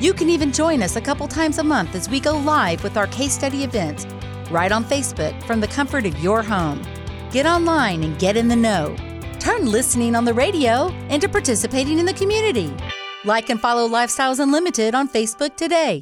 You 0.00 0.12
can 0.12 0.28
even 0.28 0.52
join 0.52 0.82
us 0.82 0.96
a 0.96 1.00
couple 1.00 1.26
times 1.26 1.58
a 1.58 1.64
month 1.64 1.94
as 1.94 2.08
we 2.08 2.20
go 2.20 2.36
live 2.38 2.82
with 2.82 2.96
our 2.96 3.06
case 3.08 3.32
study 3.32 3.64
events 3.64 4.06
right 4.50 4.72
on 4.72 4.84
Facebook 4.84 5.40
from 5.44 5.60
the 5.60 5.68
comfort 5.68 6.06
of 6.06 6.18
your 6.22 6.42
home. 6.42 6.82
Get 7.30 7.46
online 7.46 8.02
and 8.02 8.18
get 8.18 8.36
in 8.36 8.48
the 8.48 8.56
know. 8.56 8.96
Turn 9.38 9.66
listening 9.66 10.14
on 10.14 10.24
the 10.24 10.34
radio 10.34 10.88
into 11.10 11.28
participating 11.28 11.98
in 11.98 12.06
the 12.06 12.14
community. 12.14 12.74
Like 13.24 13.50
and 13.50 13.60
follow 13.60 13.88
Lifestyles 13.88 14.40
Unlimited 14.40 14.94
on 14.94 15.08
Facebook 15.08 15.56
today. 15.56 16.00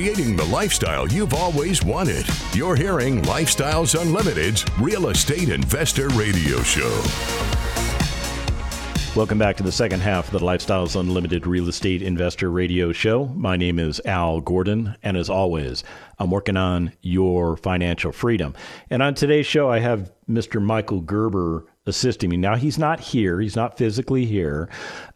Creating 0.00 0.34
the 0.34 0.44
lifestyle 0.46 1.06
you've 1.08 1.34
always 1.34 1.84
wanted. 1.84 2.26
You're 2.54 2.74
hearing 2.74 3.20
Lifestyles 3.24 4.00
Unlimited's 4.00 4.64
Real 4.78 5.08
Estate 5.08 5.50
Investor 5.50 6.08
Radio 6.08 6.62
Show. 6.62 7.02
Welcome 9.14 9.36
back 9.36 9.58
to 9.58 9.62
the 9.62 9.70
second 9.70 10.00
half 10.00 10.32
of 10.32 10.40
the 10.40 10.46
Lifestyles 10.46 10.98
Unlimited 10.98 11.46
Real 11.46 11.68
Estate 11.68 12.00
Investor 12.00 12.50
Radio 12.50 12.92
Show. 12.92 13.26
My 13.26 13.58
name 13.58 13.78
is 13.78 14.00
Al 14.06 14.40
Gordon, 14.40 14.96
and 15.02 15.18
as 15.18 15.28
always, 15.28 15.84
I'm 16.18 16.30
working 16.30 16.56
on 16.56 16.92
your 17.02 17.58
financial 17.58 18.10
freedom. 18.10 18.54
And 18.88 19.02
on 19.02 19.14
today's 19.14 19.44
show, 19.44 19.68
I 19.68 19.80
have 19.80 20.10
Mr. 20.26 20.62
Michael 20.62 21.02
Gerber 21.02 21.66
assisting 21.86 22.30
me. 22.30 22.36
Now, 22.36 22.56
he's 22.56 22.78
not 22.78 23.00
here, 23.00 23.40
he's 23.40 23.56
not 23.56 23.78
physically 23.78 24.26
here. 24.26 24.68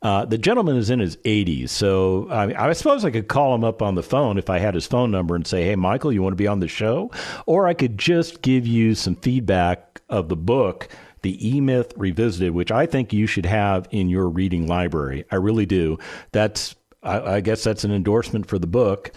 Uh, 0.02 0.24
the 0.24 0.38
gentleman 0.38 0.76
is 0.76 0.90
in 0.90 0.98
his 0.98 1.16
80s, 1.18 1.68
so 1.68 2.26
I, 2.30 2.68
I, 2.68 2.72
suppose 2.72 3.04
I 3.04 3.10
could 3.10 3.28
call 3.28 3.54
him 3.54 3.64
up 3.64 3.82
on 3.82 3.94
the 3.94 4.02
phone 4.02 4.38
if 4.38 4.48
I 4.48 4.58
had 4.58 4.74
his 4.74 4.86
phone 4.86 5.10
number 5.10 5.34
and 5.34 5.46
say, 5.46 5.64
hey, 5.64 5.76
Michael, 5.76 6.12
you 6.12 6.22
want 6.22 6.32
to 6.32 6.42
be 6.42 6.46
on 6.46 6.60
the 6.60 6.68
show? 6.68 7.10
Or 7.46 7.66
I 7.66 7.74
could 7.74 7.98
just 7.98 8.42
give 8.42 8.66
you 8.66 8.94
some 8.94 9.16
feedback 9.16 10.00
of 10.08 10.28
the 10.28 10.36
book. 10.36 10.88
The 11.22 11.56
E 11.56 11.58
Myth 11.58 11.94
Revisited, 11.96 12.50
which 12.52 12.70
I 12.70 12.84
think 12.84 13.10
you 13.14 13.26
should 13.26 13.46
have 13.46 13.88
in 13.90 14.10
your 14.10 14.28
reading 14.28 14.66
library. 14.66 15.24
I 15.30 15.36
really 15.36 15.64
do. 15.64 15.98
That's, 16.32 16.74
I, 17.02 17.36
I 17.36 17.40
guess, 17.40 17.64
that's 17.64 17.84
an 17.84 17.92
endorsement 17.92 18.46
for 18.46 18.58
the 18.58 18.66
book. 18.66 19.10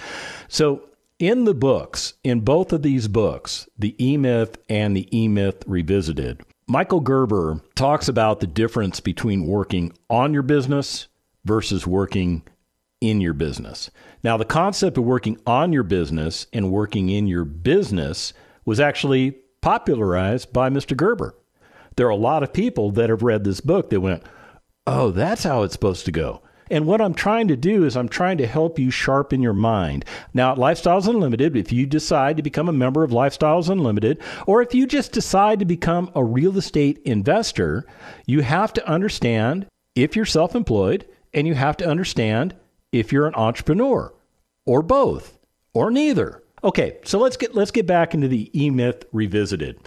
So, 0.48 0.84
in 1.20 1.44
the 1.44 1.54
books, 1.54 2.14
in 2.24 2.42
both 2.42 2.72
of 2.72 2.82
these 2.82 3.10
books, 3.10 3.68
the 3.78 3.94
E 4.02 4.16
Myth 4.16 4.58
and 4.70 4.96
the 4.96 5.18
E 5.18 5.28
Myth 5.28 5.64
Revisited, 5.68 6.44
Michael 6.70 7.00
Gerber 7.00 7.62
talks 7.76 8.10
about 8.10 8.42
the 8.42 8.48
difference 8.48 9.00
between 9.00 9.48
working 9.48 9.94
on 10.10 10.34
your 10.34 10.44
business 10.44 11.08
versus 11.46 11.88
working 11.88 12.44
in 13.00 13.22
your 13.22 13.34
business. 13.34 13.90
Now, 14.22 14.36
the 14.36 14.44
concept 14.44 14.98
of 14.98 15.06
working 15.06 15.40
on 15.48 15.72
your 15.72 15.84
business 15.84 16.46
and 16.52 16.70
working 16.70 17.08
in 17.10 17.26
your 17.26 17.46
business 17.46 18.34
was 18.66 18.82
actually 18.82 19.38
popularized 19.62 20.52
by 20.52 20.70
Mr. 20.70 20.96
Gerber. 20.96 21.38
There 21.96 22.08
are 22.08 22.10
a 22.10 22.18
lot 22.18 22.44
of 22.44 22.52
people 22.52 22.92
that 22.92 23.10
have 23.10 23.24
read 23.24 23.46
this 23.46 23.62
book 23.62 23.90
that 23.90 24.02
went, 24.02 24.24
Oh, 24.86 25.12
that's 25.12 25.44
how 25.44 25.64
it's 25.64 25.74
supposed 25.74 26.04
to 26.06 26.12
go. 26.12 26.42
And 26.70 26.86
what 26.86 27.02
I'm 27.02 27.14
trying 27.14 27.48
to 27.48 27.56
do 27.56 27.84
is 27.84 27.96
I'm 27.96 28.10
trying 28.10 28.38
to 28.38 28.48
help 28.48 28.80
you 28.80 28.92
sharpen 28.92 29.42
your 29.42 29.54
mind. 29.54 30.06
Now, 30.34 30.52
at 30.52 30.58
Lifestyles 30.58 31.08
Unlimited, 31.08 31.56
if 31.56 31.72
you 31.72 31.86
decide 31.86 32.38
to 32.38 32.44
become 32.44 32.70
a 32.70 32.74
member 32.74 33.04
of 33.04 33.12
Lifestyles 33.12 33.70
Unlimited, 33.70 34.22
or 34.46 34.62
if 34.62 34.74
you 34.74 34.88
just 34.88 35.12
decide 35.12 35.60
to 35.60 35.66
become 35.66 36.12
a 36.16 36.24
real 36.24 36.58
estate 36.58 37.00
investor, 37.06 37.86
you 38.26 38.42
have 38.42 38.74
to 38.74 38.88
understand 38.90 39.68
if 39.96 40.16
you're 40.16 40.26
self 40.26 40.56
employed 40.56 41.06
and 41.34 41.48
you 41.48 41.56
have 41.56 41.78
to 41.78 41.88
understand 41.88 42.56
if 42.92 43.12
you're 43.12 43.28
an 43.28 43.36
entrepreneur 43.36 44.14
or 44.66 44.82
both 44.82 45.38
or 45.74 45.92
neither. 45.92 46.44
Okay, 46.64 46.98
so 47.04 47.20
let's 47.20 47.38
get 47.38 47.56
let's 47.56 47.72
get 47.72 47.86
back 47.86 48.14
into 48.14 48.28
the 48.28 48.50
E 48.60 48.70
Myth 48.70 49.06
revisited. 49.12 49.80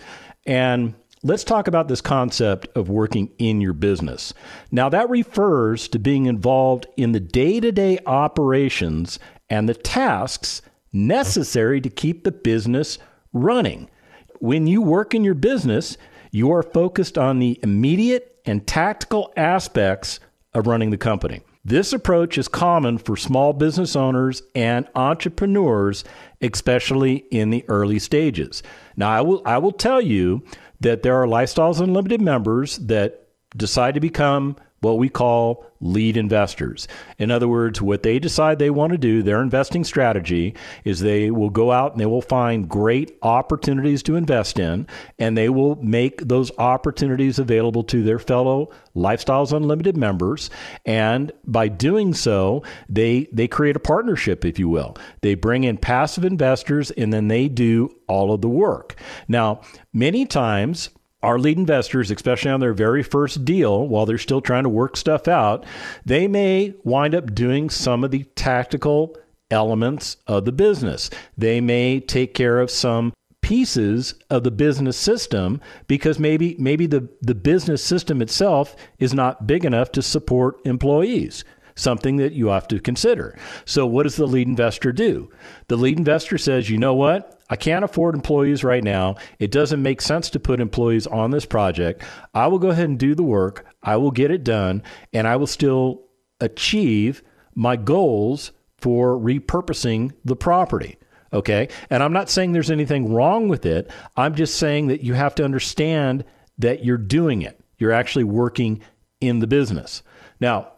And 0.46 0.94
Let's 1.22 1.44
talk 1.44 1.68
about 1.68 1.88
this 1.88 2.00
concept 2.00 2.68
of 2.74 2.88
working 2.88 3.30
in 3.36 3.60
your 3.60 3.74
business. 3.74 4.32
Now, 4.70 4.88
that 4.88 5.10
refers 5.10 5.86
to 5.88 5.98
being 5.98 6.24
involved 6.24 6.86
in 6.96 7.12
the 7.12 7.20
day 7.20 7.60
to 7.60 7.70
day 7.70 7.98
operations 8.06 9.18
and 9.50 9.68
the 9.68 9.74
tasks 9.74 10.62
necessary 10.94 11.78
to 11.82 11.90
keep 11.90 12.24
the 12.24 12.32
business 12.32 12.98
running. 13.34 13.90
When 14.38 14.66
you 14.66 14.80
work 14.80 15.14
in 15.14 15.22
your 15.22 15.34
business, 15.34 15.98
you 16.30 16.50
are 16.52 16.62
focused 16.62 17.18
on 17.18 17.38
the 17.38 17.60
immediate 17.62 18.40
and 18.46 18.66
tactical 18.66 19.30
aspects 19.36 20.20
of 20.54 20.66
running 20.66 20.88
the 20.88 20.96
company. 20.96 21.42
This 21.62 21.92
approach 21.92 22.38
is 22.38 22.48
common 22.48 22.96
for 22.96 23.18
small 23.18 23.52
business 23.52 23.94
owners 23.94 24.42
and 24.54 24.88
entrepreneurs, 24.94 26.02
especially 26.40 27.16
in 27.30 27.50
the 27.50 27.62
early 27.68 27.98
stages. 27.98 28.62
Now, 28.96 29.10
I 29.10 29.20
will, 29.20 29.42
I 29.44 29.58
will 29.58 29.72
tell 29.72 30.00
you 30.00 30.42
that 30.80 31.02
there 31.02 31.20
are 31.22 31.26
Lifestyles 31.26 31.80
Unlimited 31.80 32.20
members 32.20 32.78
that 32.78 33.28
decide 33.56 33.94
to 33.94 34.00
become 34.00 34.56
what 34.80 34.98
we 34.98 35.08
call 35.08 35.66
lead 35.80 36.16
investors. 36.16 36.88
In 37.18 37.30
other 37.30 37.48
words, 37.48 37.80
what 37.80 38.02
they 38.02 38.18
decide 38.18 38.58
they 38.58 38.70
want 38.70 38.92
to 38.92 38.98
do, 38.98 39.22
their 39.22 39.42
investing 39.42 39.84
strategy 39.84 40.54
is 40.84 41.00
they 41.00 41.30
will 41.30 41.50
go 41.50 41.72
out 41.72 41.92
and 41.92 42.00
they 42.00 42.06
will 42.06 42.22
find 42.22 42.68
great 42.68 43.18
opportunities 43.22 44.02
to 44.04 44.16
invest 44.16 44.58
in, 44.58 44.86
and 45.18 45.36
they 45.36 45.48
will 45.48 45.76
make 45.76 46.28
those 46.28 46.50
opportunities 46.58 47.38
available 47.38 47.82
to 47.84 48.02
their 48.02 48.18
fellow 48.18 48.70
Lifestyles 48.94 49.52
Unlimited 49.52 49.96
members. 49.96 50.50
And 50.84 51.32
by 51.44 51.68
doing 51.68 52.12
so, 52.12 52.62
they, 52.88 53.28
they 53.32 53.48
create 53.48 53.76
a 53.76 53.80
partnership, 53.80 54.44
if 54.44 54.58
you 54.58 54.68
will. 54.68 54.96
They 55.22 55.34
bring 55.34 55.64
in 55.64 55.78
passive 55.78 56.24
investors 56.24 56.90
and 56.90 57.12
then 57.12 57.28
they 57.28 57.48
do 57.48 57.90
all 58.06 58.32
of 58.32 58.40
the 58.40 58.48
work. 58.48 58.96
Now, 59.28 59.60
many 59.92 60.26
times, 60.26 60.90
our 61.22 61.38
lead 61.38 61.58
investors, 61.58 62.10
especially 62.10 62.50
on 62.50 62.60
their 62.60 62.72
very 62.72 63.02
first 63.02 63.44
deal, 63.44 63.86
while 63.86 64.06
they're 64.06 64.18
still 64.18 64.40
trying 64.40 64.62
to 64.62 64.68
work 64.68 64.96
stuff 64.96 65.28
out, 65.28 65.64
they 66.04 66.26
may 66.26 66.74
wind 66.82 67.14
up 67.14 67.34
doing 67.34 67.68
some 67.68 68.04
of 68.04 68.10
the 68.10 68.24
tactical 68.34 69.16
elements 69.50 70.16
of 70.26 70.44
the 70.44 70.52
business. 70.52 71.10
They 71.36 71.60
may 71.60 72.00
take 72.00 72.34
care 72.34 72.60
of 72.60 72.70
some 72.70 73.12
pieces 73.42 74.14
of 74.30 74.44
the 74.44 74.50
business 74.50 74.96
system 74.96 75.60
because 75.88 76.18
maybe 76.18 76.54
maybe 76.58 76.86
the, 76.86 77.08
the 77.20 77.34
business 77.34 77.82
system 77.82 78.22
itself 78.22 78.76
is 78.98 79.12
not 79.12 79.46
big 79.46 79.64
enough 79.64 79.90
to 79.92 80.02
support 80.02 80.60
employees 80.64 81.44
something 81.74 82.16
that 82.16 82.32
you 82.32 82.48
have 82.48 82.68
to 82.68 82.78
consider. 82.78 83.36
So, 83.64 83.86
what 83.86 84.02
does 84.04 84.16
the 84.16 84.26
lead 84.26 84.46
investor 84.46 84.92
do? 84.92 85.30
The 85.68 85.76
lead 85.76 85.98
investor 85.98 86.38
says, 86.38 86.70
you 86.70 86.78
know 86.78 86.94
what? 86.94 87.39
I 87.50 87.56
can't 87.56 87.84
afford 87.84 88.14
employees 88.14 88.64
right 88.64 88.82
now. 88.82 89.16
It 89.38 89.50
doesn't 89.50 89.82
make 89.82 90.00
sense 90.00 90.30
to 90.30 90.40
put 90.40 90.60
employees 90.60 91.06
on 91.06 91.32
this 91.32 91.44
project. 91.44 92.02
I 92.32 92.46
will 92.46 92.60
go 92.60 92.70
ahead 92.70 92.88
and 92.88 92.98
do 92.98 93.14
the 93.14 93.24
work. 93.24 93.66
I 93.82 93.96
will 93.96 94.12
get 94.12 94.30
it 94.30 94.44
done, 94.44 94.82
and 95.12 95.26
I 95.26 95.36
will 95.36 95.48
still 95.48 96.04
achieve 96.40 97.22
my 97.54 97.76
goals 97.76 98.52
for 98.78 99.18
repurposing 99.18 100.12
the 100.24 100.36
property. 100.36 100.96
Okay. 101.32 101.68
And 101.90 102.02
I'm 102.02 102.12
not 102.12 102.30
saying 102.30 102.52
there's 102.52 102.70
anything 102.70 103.12
wrong 103.12 103.48
with 103.48 103.66
it. 103.66 103.90
I'm 104.16 104.34
just 104.34 104.56
saying 104.56 104.88
that 104.88 105.02
you 105.02 105.14
have 105.14 105.34
to 105.36 105.44
understand 105.44 106.24
that 106.58 106.84
you're 106.84 106.98
doing 106.98 107.42
it. 107.42 107.60
You're 107.78 107.92
actually 107.92 108.24
working 108.24 108.80
in 109.20 109.38
the 109.38 109.46
business. 109.46 110.02
Now, 110.40 110.72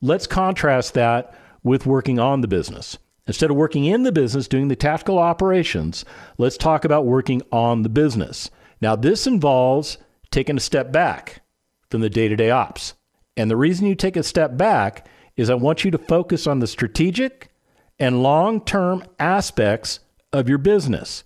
let's 0.00 0.26
contrast 0.26 0.94
that 0.94 1.34
with 1.62 1.86
working 1.86 2.18
on 2.18 2.40
the 2.40 2.48
business. 2.48 2.98
Instead 3.30 3.48
of 3.48 3.56
working 3.56 3.84
in 3.84 4.02
the 4.02 4.10
business, 4.10 4.48
doing 4.48 4.66
the 4.66 4.74
tactical 4.74 5.16
operations, 5.16 6.04
let's 6.36 6.56
talk 6.56 6.84
about 6.84 7.06
working 7.06 7.40
on 7.52 7.82
the 7.82 7.88
business. 7.88 8.50
Now, 8.80 8.96
this 8.96 9.24
involves 9.24 9.98
taking 10.32 10.56
a 10.56 10.60
step 10.60 10.90
back 10.90 11.40
from 11.92 12.00
the 12.00 12.10
day 12.10 12.26
to 12.26 12.34
day 12.34 12.50
ops. 12.50 12.94
And 13.36 13.48
the 13.48 13.56
reason 13.56 13.86
you 13.86 13.94
take 13.94 14.16
a 14.16 14.24
step 14.24 14.56
back 14.56 15.06
is 15.36 15.48
I 15.48 15.54
want 15.54 15.84
you 15.84 15.92
to 15.92 15.96
focus 15.96 16.48
on 16.48 16.58
the 16.58 16.66
strategic 16.66 17.52
and 18.00 18.20
long 18.20 18.64
term 18.64 19.04
aspects 19.20 20.00
of 20.32 20.48
your 20.48 20.58
business. 20.58 21.22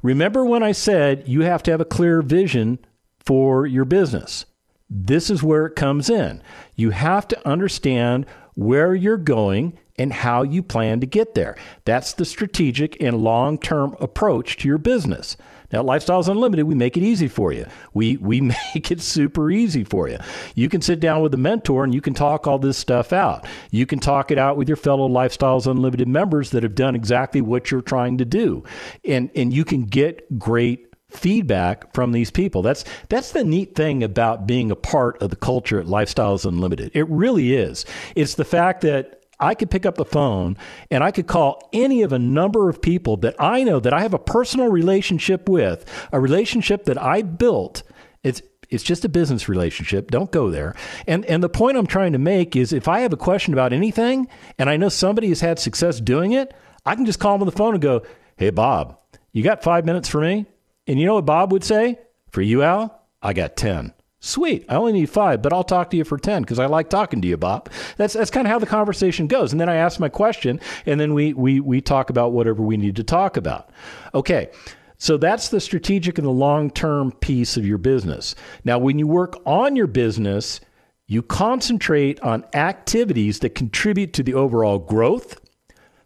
Remember 0.00 0.44
when 0.44 0.62
I 0.62 0.70
said 0.70 1.24
you 1.26 1.40
have 1.40 1.64
to 1.64 1.72
have 1.72 1.80
a 1.80 1.84
clear 1.84 2.22
vision 2.22 2.78
for 3.18 3.66
your 3.66 3.84
business? 3.84 4.46
This 4.88 5.28
is 5.28 5.42
where 5.42 5.66
it 5.66 5.74
comes 5.74 6.08
in. 6.08 6.40
You 6.76 6.90
have 6.90 7.26
to 7.26 7.48
understand 7.48 8.26
where 8.58 8.92
you're 8.92 9.16
going 9.16 9.78
and 9.96 10.12
how 10.12 10.42
you 10.42 10.64
plan 10.64 10.98
to 10.98 11.06
get 11.06 11.34
there. 11.34 11.56
That's 11.84 12.12
the 12.12 12.24
strategic 12.24 13.00
and 13.00 13.22
long 13.22 13.56
term 13.56 13.96
approach 14.00 14.56
to 14.58 14.68
your 14.68 14.78
business. 14.78 15.36
Now, 15.72 15.82
Lifestyles 15.84 16.28
Unlimited, 16.28 16.66
we 16.66 16.74
make 16.74 16.96
it 16.96 17.04
easy 17.04 17.28
for 17.28 17.52
you. 17.52 17.66
We, 17.94 18.16
we 18.16 18.40
make 18.74 18.90
it 18.90 19.00
super 19.00 19.48
easy 19.48 19.84
for 19.84 20.08
you. 20.08 20.18
You 20.56 20.68
can 20.68 20.82
sit 20.82 20.98
down 20.98 21.22
with 21.22 21.32
a 21.34 21.38
mentor 21.38 21.84
and 21.84 21.94
you 21.94 22.00
can 22.00 22.14
talk 22.14 22.48
all 22.48 22.58
this 22.58 22.76
stuff 22.76 23.12
out. 23.12 23.46
You 23.70 23.86
can 23.86 24.00
talk 24.00 24.32
it 24.32 24.38
out 24.38 24.56
with 24.56 24.66
your 24.66 24.76
fellow 24.76 25.08
Lifestyles 25.08 25.70
Unlimited 25.70 26.08
members 26.08 26.50
that 26.50 26.64
have 26.64 26.74
done 26.74 26.96
exactly 26.96 27.40
what 27.40 27.70
you're 27.70 27.80
trying 27.80 28.18
to 28.18 28.24
do. 28.24 28.64
And, 29.04 29.30
and 29.36 29.52
you 29.52 29.64
can 29.64 29.84
get 29.84 30.36
great 30.36 30.87
feedback 31.10 31.92
from 31.94 32.12
these 32.12 32.30
people. 32.30 32.62
That's 32.62 32.84
that's 33.08 33.32
the 33.32 33.44
neat 33.44 33.74
thing 33.74 34.02
about 34.02 34.46
being 34.46 34.70
a 34.70 34.76
part 34.76 35.20
of 35.22 35.30
the 35.30 35.36
culture 35.36 35.80
at 35.80 35.86
Lifestyles 35.86 36.44
Unlimited. 36.44 36.90
It 36.94 37.08
really 37.08 37.54
is. 37.54 37.84
It's 38.14 38.34
the 38.34 38.44
fact 38.44 38.82
that 38.82 39.22
I 39.40 39.54
could 39.54 39.70
pick 39.70 39.86
up 39.86 39.94
the 39.94 40.04
phone 40.04 40.56
and 40.90 41.02
I 41.04 41.10
could 41.10 41.26
call 41.26 41.68
any 41.72 42.02
of 42.02 42.12
a 42.12 42.18
number 42.18 42.68
of 42.68 42.82
people 42.82 43.16
that 43.18 43.36
I 43.38 43.62
know 43.62 43.80
that 43.80 43.92
I 43.92 44.00
have 44.00 44.14
a 44.14 44.18
personal 44.18 44.68
relationship 44.68 45.48
with, 45.48 45.84
a 46.12 46.20
relationship 46.20 46.84
that 46.84 47.00
I 47.00 47.22
built. 47.22 47.82
It's 48.22 48.42
it's 48.68 48.82
just 48.82 49.04
a 49.04 49.08
business 49.08 49.48
relationship. 49.48 50.10
Don't 50.10 50.30
go 50.30 50.50
there. 50.50 50.74
And 51.06 51.24
and 51.26 51.42
the 51.42 51.48
point 51.48 51.78
I'm 51.78 51.86
trying 51.86 52.12
to 52.12 52.18
make 52.18 52.56
is 52.56 52.72
if 52.72 52.88
I 52.88 53.00
have 53.00 53.12
a 53.12 53.16
question 53.16 53.54
about 53.54 53.72
anything 53.72 54.28
and 54.58 54.68
I 54.68 54.76
know 54.76 54.88
somebody 54.88 55.28
has 55.28 55.40
had 55.40 55.58
success 55.58 56.00
doing 56.00 56.32
it, 56.32 56.52
I 56.84 56.94
can 56.94 57.06
just 57.06 57.20
call 57.20 57.32
them 57.32 57.42
on 57.42 57.46
the 57.46 57.56
phone 57.56 57.74
and 57.74 57.82
go, 57.82 58.02
"Hey 58.36 58.50
Bob, 58.50 58.98
you 59.32 59.42
got 59.42 59.62
5 59.62 59.86
minutes 59.86 60.08
for 60.08 60.20
me?" 60.20 60.46
And 60.88 60.98
you 60.98 61.06
know 61.06 61.14
what 61.14 61.26
Bob 61.26 61.52
would 61.52 61.62
say? 61.62 61.98
For 62.30 62.42
you, 62.42 62.62
Al, 62.62 63.02
I 63.22 63.34
got 63.34 63.56
10. 63.56 63.92
Sweet. 64.20 64.64
I 64.68 64.74
only 64.74 64.92
need 64.92 65.10
five, 65.10 65.42
but 65.42 65.52
I'll 65.52 65.62
talk 65.62 65.90
to 65.90 65.96
you 65.96 66.02
for 66.02 66.18
10 66.18 66.42
because 66.42 66.58
I 66.58 66.66
like 66.66 66.90
talking 66.90 67.22
to 67.22 67.28
you, 67.28 67.36
Bob. 67.36 67.70
That's, 67.96 68.14
that's 68.14 68.32
kind 68.32 68.46
of 68.46 68.50
how 68.50 68.58
the 68.58 68.66
conversation 68.66 69.28
goes. 69.28 69.52
And 69.52 69.60
then 69.60 69.68
I 69.68 69.76
ask 69.76 70.00
my 70.00 70.08
question, 70.08 70.60
and 70.86 70.98
then 70.98 71.14
we, 71.14 71.34
we, 71.34 71.60
we 71.60 71.80
talk 71.80 72.10
about 72.10 72.32
whatever 72.32 72.62
we 72.62 72.76
need 72.76 72.96
to 72.96 73.04
talk 73.04 73.36
about. 73.36 73.70
Okay. 74.14 74.50
So 74.96 75.16
that's 75.16 75.50
the 75.50 75.60
strategic 75.60 76.18
and 76.18 76.26
the 76.26 76.32
long 76.32 76.70
term 76.70 77.12
piece 77.12 77.56
of 77.56 77.64
your 77.64 77.78
business. 77.78 78.34
Now, 78.64 78.78
when 78.78 78.98
you 78.98 79.06
work 79.06 79.36
on 79.46 79.76
your 79.76 79.86
business, 79.86 80.60
you 81.06 81.22
concentrate 81.22 82.18
on 82.20 82.44
activities 82.54 83.38
that 83.40 83.54
contribute 83.54 84.12
to 84.14 84.24
the 84.24 84.34
overall 84.34 84.80
growth, 84.80 85.40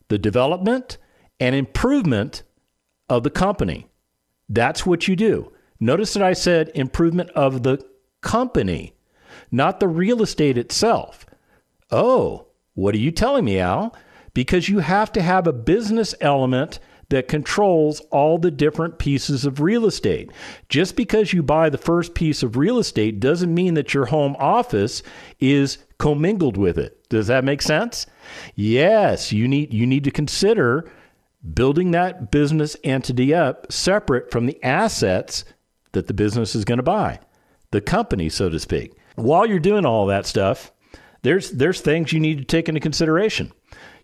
the 0.08 0.18
development, 0.18 0.98
and 1.40 1.54
improvement 1.54 2.42
of 3.08 3.22
the 3.22 3.30
company. 3.30 3.86
That's 4.52 4.84
what 4.84 5.08
you 5.08 5.16
do. 5.16 5.50
Notice 5.80 6.12
that 6.12 6.22
I 6.22 6.34
said 6.34 6.70
improvement 6.74 7.30
of 7.30 7.62
the 7.62 7.82
company, 8.20 8.92
not 9.50 9.80
the 9.80 9.88
real 9.88 10.22
estate 10.22 10.58
itself. 10.58 11.24
Oh, 11.90 12.48
what 12.74 12.94
are 12.94 12.98
you 12.98 13.10
telling 13.10 13.46
me, 13.46 13.58
Al? 13.58 13.96
Because 14.34 14.68
you 14.68 14.80
have 14.80 15.10
to 15.12 15.22
have 15.22 15.46
a 15.46 15.52
business 15.52 16.14
element 16.20 16.78
that 17.08 17.28
controls 17.28 18.00
all 18.10 18.38
the 18.38 18.50
different 18.50 18.98
pieces 18.98 19.44
of 19.44 19.60
real 19.60 19.86
estate. 19.86 20.30
Just 20.68 20.96
because 20.96 21.32
you 21.32 21.42
buy 21.42 21.70
the 21.70 21.78
first 21.78 22.14
piece 22.14 22.42
of 22.42 22.56
real 22.56 22.78
estate 22.78 23.20
doesn't 23.20 23.54
mean 23.54 23.74
that 23.74 23.94
your 23.94 24.06
home 24.06 24.36
office 24.38 25.02
is 25.40 25.78
commingled 25.98 26.56
with 26.58 26.78
it. 26.78 27.08
Does 27.08 27.26
that 27.26 27.44
make 27.44 27.62
sense? 27.62 28.06
Yes, 28.54 29.32
you 29.32 29.48
need 29.48 29.72
you 29.72 29.86
need 29.86 30.04
to 30.04 30.10
consider 30.10 30.90
building 31.54 31.90
that 31.90 32.30
business 32.30 32.76
entity 32.84 33.34
up 33.34 33.70
separate 33.72 34.30
from 34.30 34.46
the 34.46 34.62
assets 34.62 35.44
that 35.92 36.06
the 36.06 36.14
business 36.14 36.54
is 36.54 36.64
going 36.64 36.78
to 36.78 36.82
buy 36.82 37.18
the 37.70 37.80
company, 37.80 38.28
so 38.28 38.48
to 38.48 38.60
speak. 38.60 38.92
While 39.16 39.46
you're 39.46 39.58
doing 39.58 39.84
all 39.84 40.06
that 40.06 40.26
stuff, 40.26 40.72
there's 41.22 41.50
there's 41.50 41.80
things 41.80 42.12
you 42.12 42.20
need 42.20 42.38
to 42.38 42.44
take 42.44 42.68
into 42.68 42.80
consideration. 42.80 43.52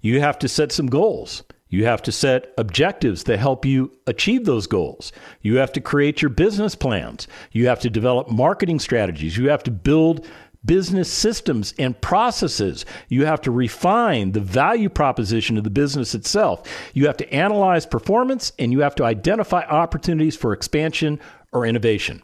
You 0.01 0.21
have 0.21 0.39
to 0.41 0.49
set 0.49 0.73
some 0.73 0.87
goals. 0.87 1.45
You 1.71 1.85
have 1.85 2.01
to 2.03 2.13
set 2.13 2.53
objectives 2.57 3.25
that 3.25 3.39
help 3.39 3.67
you 3.67 3.93
achieve 4.07 4.47
those 4.47 4.67
goals. 4.67 5.13
You 5.43 5.57
have 5.57 5.73
to 5.73 5.83
create 5.83 6.23
your 6.23 6.31
business 6.31 6.75
plans. 6.75 7.29
You 7.53 7.69
have 7.69 7.81
to 7.81 7.91
develop 7.91 8.31
marketing 8.31 8.79
strategies. 8.79 9.37
You 9.37 9.51
have 9.51 9.63
to 9.65 9.71
build 9.71 10.27
business 10.69 11.11
systems 11.11 11.75
and 11.79 12.01
processes. 12.01 12.85
You 13.09 13.25
have 13.25 13.41
to 13.41 13.51
refine 13.51 14.31
the 14.31 14.41
value 14.41 14.91
proposition 14.91 15.57
of 15.57 15.65
the 15.65 15.71
business 15.71 16.15
itself. 16.15 16.63
You 16.95 17.07
have 17.07 17.17
to 17.17 17.35
analyze 17.35 17.87
performance 17.87 18.53
and 18.61 18.71
you 18.71 18.81
have 18.81 18.95
to 18.97 19.05
identify 19.05 19.63
opportunities 19.63 20.37
for 20.37 20.53
expansion 20.53 21.19
or 21.53 21.67
innovation. 21.67 22.23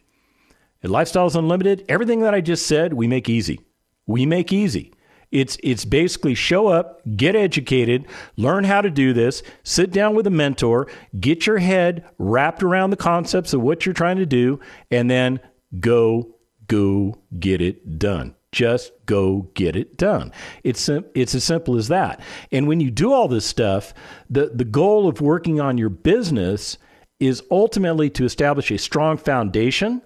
At 0.85 0.91
Lifestyles 0.91 1.35
Unlimited, 1.35 1.85
everything 1.89 2.21
that 2.21 2.35
I 2.35 2.43
just 2.43 2.67
said, 2.67 2.93
we 2.93 3.09
make 3.09 3.29
easy. 3.31 3.59
We 4.07 4.27
make 4.27 4.53
easy. 4.53 4.93
It's 5.33 5.57
it's 5.65 5.87
basically 5.87 6.35
show 6.35 6.69
up, 6.69 7.01
get 7.17 7.35
educated, 7.35 8.07
learn 8.37 8.63
how 8.65 8.83
to 8.83 8.91
do 8.91 9.13
this, 9.13 9.43
sit 9.65 9.91
down 9.91 10.15
with 10.15 10.27
a 10.27 10.31
mentor, 10.31 10.87
get 11.19 11.47
your 11.47 11.59
head 11.59 12.05
wrapped 12.19 12.63
around 12.63 12.91
the 12.91 12.97
concepts 12.97 13.55
of 13.55 13.63
what 13.63 13.85
you're 13.85 13.95
trying 13.95 14.19
to 14.19 14.27
do, 14.27 14.61
and 14.93 15.11
then 15.11 15.41
go 15.81 16.34
go 16.67 17.19
get 17.39 17.61
it 17.61 17.99
done. 17.99 18.35
Just 18.53 18.93
go 19.07 19.51
get 19.55 19.75
it 19.75 19.97
done. 19.97 20.33
It's 20.63 20.89
it's 20.89 21.35
as 21.35 21.43
simple 21.43 21.77
as 21.77 21.89
that. 21.89 22.21
And 22.53 22.69
when 22.69 22.79
you 22.79 22.91
do 22.91 23.13
all 23.13 23.27
this 23.27 23.45
stuff, 23.45 23.93
the 24.31 24.51
the 24.55 24.65
goal 24.65 25.09
of 25.09 25.21
working 25.21 25.61
on 25.61 25.77
your 25.77 25.89
business 25.89 26.79
is 27.19 27.43
ultimately 27.51 28.11
to 28.11 28.25
establish 28.25 28.71
a 28.71 28.79
strong 28.79 29.17
foundation 29.17 30.03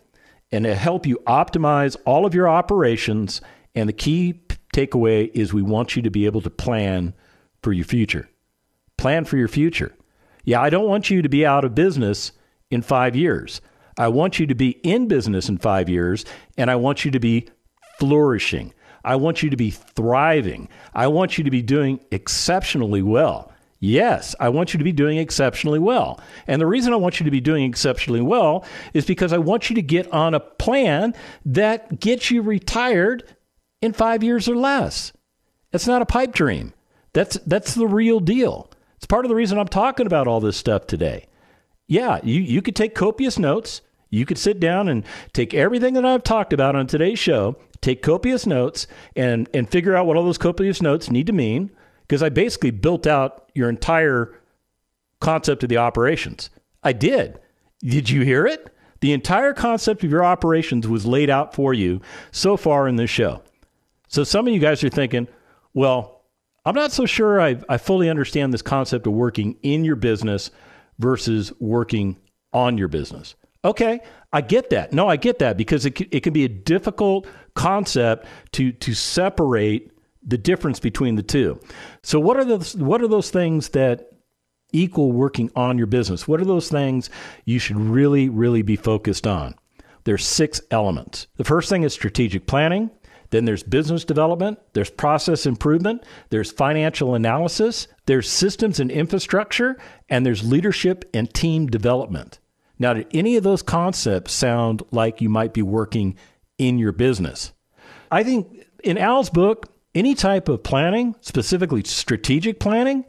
and 0.51 0.65
to 0.65 0.75
help 0.75 1.07
you 1.07 1.19
optimize 1.27 1.97
all 2.07 2.25
of 2.25 2.35
your 2.35 2.49
operations. 2.49 3.41
And 3.75 3.89
the 3.89 3.95
key 3.95 4.41
takeaway 4.73 5.31
is 5.35 5.53
we 5.53 5.63
want 5.63 5.97
you 5.97 6.03
to 6.03 6.11
be 6.11 6.27
able 6.27 6.41
to 6.43 6.51
plan 6.51 7.15
for 7.63 7.73
your 7.73 7.85
future. 7.85 8.29
Plan 8.97 9.25
for 9.25 9.37
your 9.37 9.49
future. 9.49 9.95
Yeah, 10.45 10.63
I 10.63 10.71
don't 10.71 10.87
want 10.87 11.11
you 11.11 11.21
to 11.23 11.29
be 11.29 11.45
out 11.45 11.65
of 11.65 11.75
business 11.75 12.33
in 12.71 12.83
five 12.83 13.15
years. 13.15 13.61
I 13.99 14.09
want 14.09 14.39
you 14.39 14.47
to 14.47 14.55
be 14.55 14.71
in 14.71 15.09
business 15.09 15.49
in 15.49 15.59
five 15.59 15.89
years, 15.89 16.25
and 16.57 16.71
I 16.71 16.77
want 16.77 17.05
you 17.05 17.11
to 17.11 17.21
be 17.21 17.49
flourishing. 17.99 18.73
I 19.05 19.17
want 19.17 19.43
you 19.43 19.51
to 19.51 19.57
be 19.57 19.71
thriving. 19.71 20.69
I 20.95 21.09
want 21.09 21.37
you 21.37 21.45
to 21.45 21.51
be 21.51 21.63
doing 21.63 22.01
exceptionally 22.11 23.03
well. 23.03 23.53
Yes, 23.81 24.35
I 24.41 24.49
want 24.49 24.75
you 24.75 24.79
to 24.79 24.85
be 24.85 24.93
doing 24.93 25.19
exceptionally 25.19 25.79
well. 25.79 26.21
And 26.47 26.61
the 26.61 26.67
reason 26.67 26.93
I 26.93 26.97
want 26.97 27.21
you 27.21 27.25
to 27.25 27.31
be 27.31 27.41
doing 27.41 27.65
exceptionally 27.65 28.21
well 28.21 28.65
is 28.93 29.05
because 29.05 29.33
I 29.33 29.39
want 29.39 29.71
you 29.71 29.77
to 29.77 29.83
get 29.83 30.13
on 30.13 30.35
a 30.35 30.41
plan 30.41 31.15
that 31.45 32.01
gets 32.01 32.31
you 32.31 32.43
retired 32.43 33.23
in 33.81 33.93
five 33.93 34.25
years 34.25 34.49
or 34.49 34.57
less. 34.57 35.13
It's 35.73 35.87
not 35.87 36.03
a 36.03 36.07
pipe 36.07 36.33
dream. 36.33 36.73
That's, 37.13 37.37
that's 37.47 37.75
the 37.75 37.87
real 37.87 38.19
deal. 38.19 38.71
It's 38.97 39.07
part 39.07 39.25
of 39.25 39.29
the 39.29 39.37
reason 39.37 39.59
I'm 39.59 39.69
talking 39.69 40.07
about 40.07 40.27
all 40.27 40.41
this 40.41 40.57
stuff 40.57 40.87
today. 40.87 41.27
Yeah, 41.87 42.19
you, 42.25 42.41
you 42.41 42.63
could 42.63 42.77
take 42.77 42.95
copious 42.97 43.39
notes. 43.39 43.81
You 44.11 44.25
could 44.25 44.39
sit 44.39 44.61
down 44.61 44.89
and 44.89 45.05
take 45.33 45.55
everything 45.55 45.95
that 45.95 46.05
I've 46.05 46.23
talked 46.23 46.53
about 46.53 46.77
on 46.77 46.87
today's 46.87 47.19
show, 47.19 47.57
take 47.81 48.03
copious 48.03 48.47
notes, 48.47 48.87
and, 49.15 49.49
and 49.53 49.69
figure 49.69 49.95
out 49.95 50.07
what 50.07 50.17
all 50.17 50.25
those 50.25 50.39
copious 50.39 50.81
notes 50.81 51.11
need 51.11 51.27
to 51.27 51.33
mean. 51.33 51.71
Because 52.07 52.23
I 52.23 52.31
basically 52.31 52.71
built 52.71 53.07
out 53.07 53.51
your 53.55 53.69
entire 53.69 54.35
concept 55.21 55.63
of 55.63 55.69
the 55.69 55.77
operations. 55.77 56.49
I 56.83 56.93
did. 56.93 57.39
Did 57.81 58.09
you 58.09 58.23
hear 58.23 58.47
it? 58.47 58.75
The 59.01 59.13
entire 59.13 59.53
concept 59.53 60.03
of 60.03 60.11
your 60.11 60.25
operations 60.25 60.89
was 60.89 61.07
laid 61.07 61.31
out 61.31 61.55
for 61.55 61.73
you 61.75 62.01
so 62.33 62.57
far 62.57 62.89
in 62.89 62.97
this 62.97 63.11
show. 63.11 63.43
So 64.09 64.25
some 64.25 64.49
of 64.49 64.55
you 64.55 64.59
guys 64.59 64.83
are 64.83 64.89
thinking, 64.89 65.29
well, 65.75 66.23
I'm 66.65 66.75
not 66.75 66.93
so 66.93 67.07
sure 67.07 67.41
I, 67.41 67.59
I 67.69 67.79
fully 67.79 68.11
understand 68.11 68.53
this 68.53 68.63
concept 68.63 69.07
of 69.07 69.13
working 69.13 69.57
in 69.63 69.85
your 69.85 69.97
business 69.97 70.51
versus 70.99 71.53
working 71.61 72.17
on 72.53 72.79
your 72.79 72.89
business. 72.89 73.37
Okay, 73.65 74.01
I 74.33 74.41
get 74.41 74.71
that. 74.71 74.93
No, 74.93 75.09
I 75.09 75.17
get 75.17 75.41
that 75.41 75.57
because 75.57 75.85
it, 75.85 76.01
it 76.13 76.21
can 76.23 76.33
be 76.33 76.45
a 76.45 76.49
difficult 76.49 77.27
concept 77.55 78.27
to, 78.53 78.73
to 78.73 78.95
separate 78.95 79.91
the 80.23 80.39
difference 80.39 80.79
between 80.79 81.17
the 81.17 81.23
two. 81.23 81.61
So, 82.03 82.21
what 82.21 82.37
are 82.37 82.45
those, 82.45 82.77
what 82.77 83.03
are 83.03 83.09
those 83.09 83.31
things 83.31 83.71
that 83.71 84.11
equal 84.73 85.13
working 85.13 85.51
on 85.57 85.79
your 85.79 85.87
business? 85.87 86.29
What 86.29 86.41
are 86.41 86.45
those 86.45 86.69
things 86.69 87.11
you 87.45 87.59
should 87.59 87.81
really, 87.81 88.29
really 88.29 88.63
be 88.63 88.77
focused 88.77 89.27
on? 89.27 89.55
There's 90.05 90.25
six 90.25 90.61
elements. 90.71 91.27
The 91.37 91.45
first 91.45 91.69
thing 91.69 91.83
is 91.83 91.93
strategic 91.93 92.47
planning. 92.47 92.91
Then 93.31 93.45
there's 93.45 93.63
business 93.63 94.07
development, 94.07 94.59
there's 94.73 94.89
process 94.89 95.45
improvement, 95.45 96.03
there's 96.31 96.51
financial 96.51 97.15
analysis, 97.15 97.87
there's 98.07 98.31
systems 98.31 98.81
and 98.81 98.91
infrastructure, 98.91 99.77
and 100.09 100.25
there's 100.25 100.49
leadership 100.49 101.05
and 101.13 101.33
team 101.35 101.67
development. 101.67 102.39
Now, 102.79 102.95
did 102.95 103.07
any 103.13 103.37
of 103.37 103.43
those 103.43 103.63
concepts 103.63 104.33
sound 104.33 104.83
like 104.91 105.21
you 105.21 105.29
might 105.29 105.53
be 105.53 105.63
working 105.63 106.17
in 106.59 106.79
your 106.79 106.93
business? 106.93 107.53
I 108.11 108.23
think 108.23 108.67
in 108.85 108.99
Al's 108.99 109.31
book, 109.31 109.73
any 109.95 110.15
type 110.15 110.49
of 110.49 110.63
planning, 110.63 111.17
specifically 111.21 111.83
strategic 111.85 112.61
planning, 112.61 113.05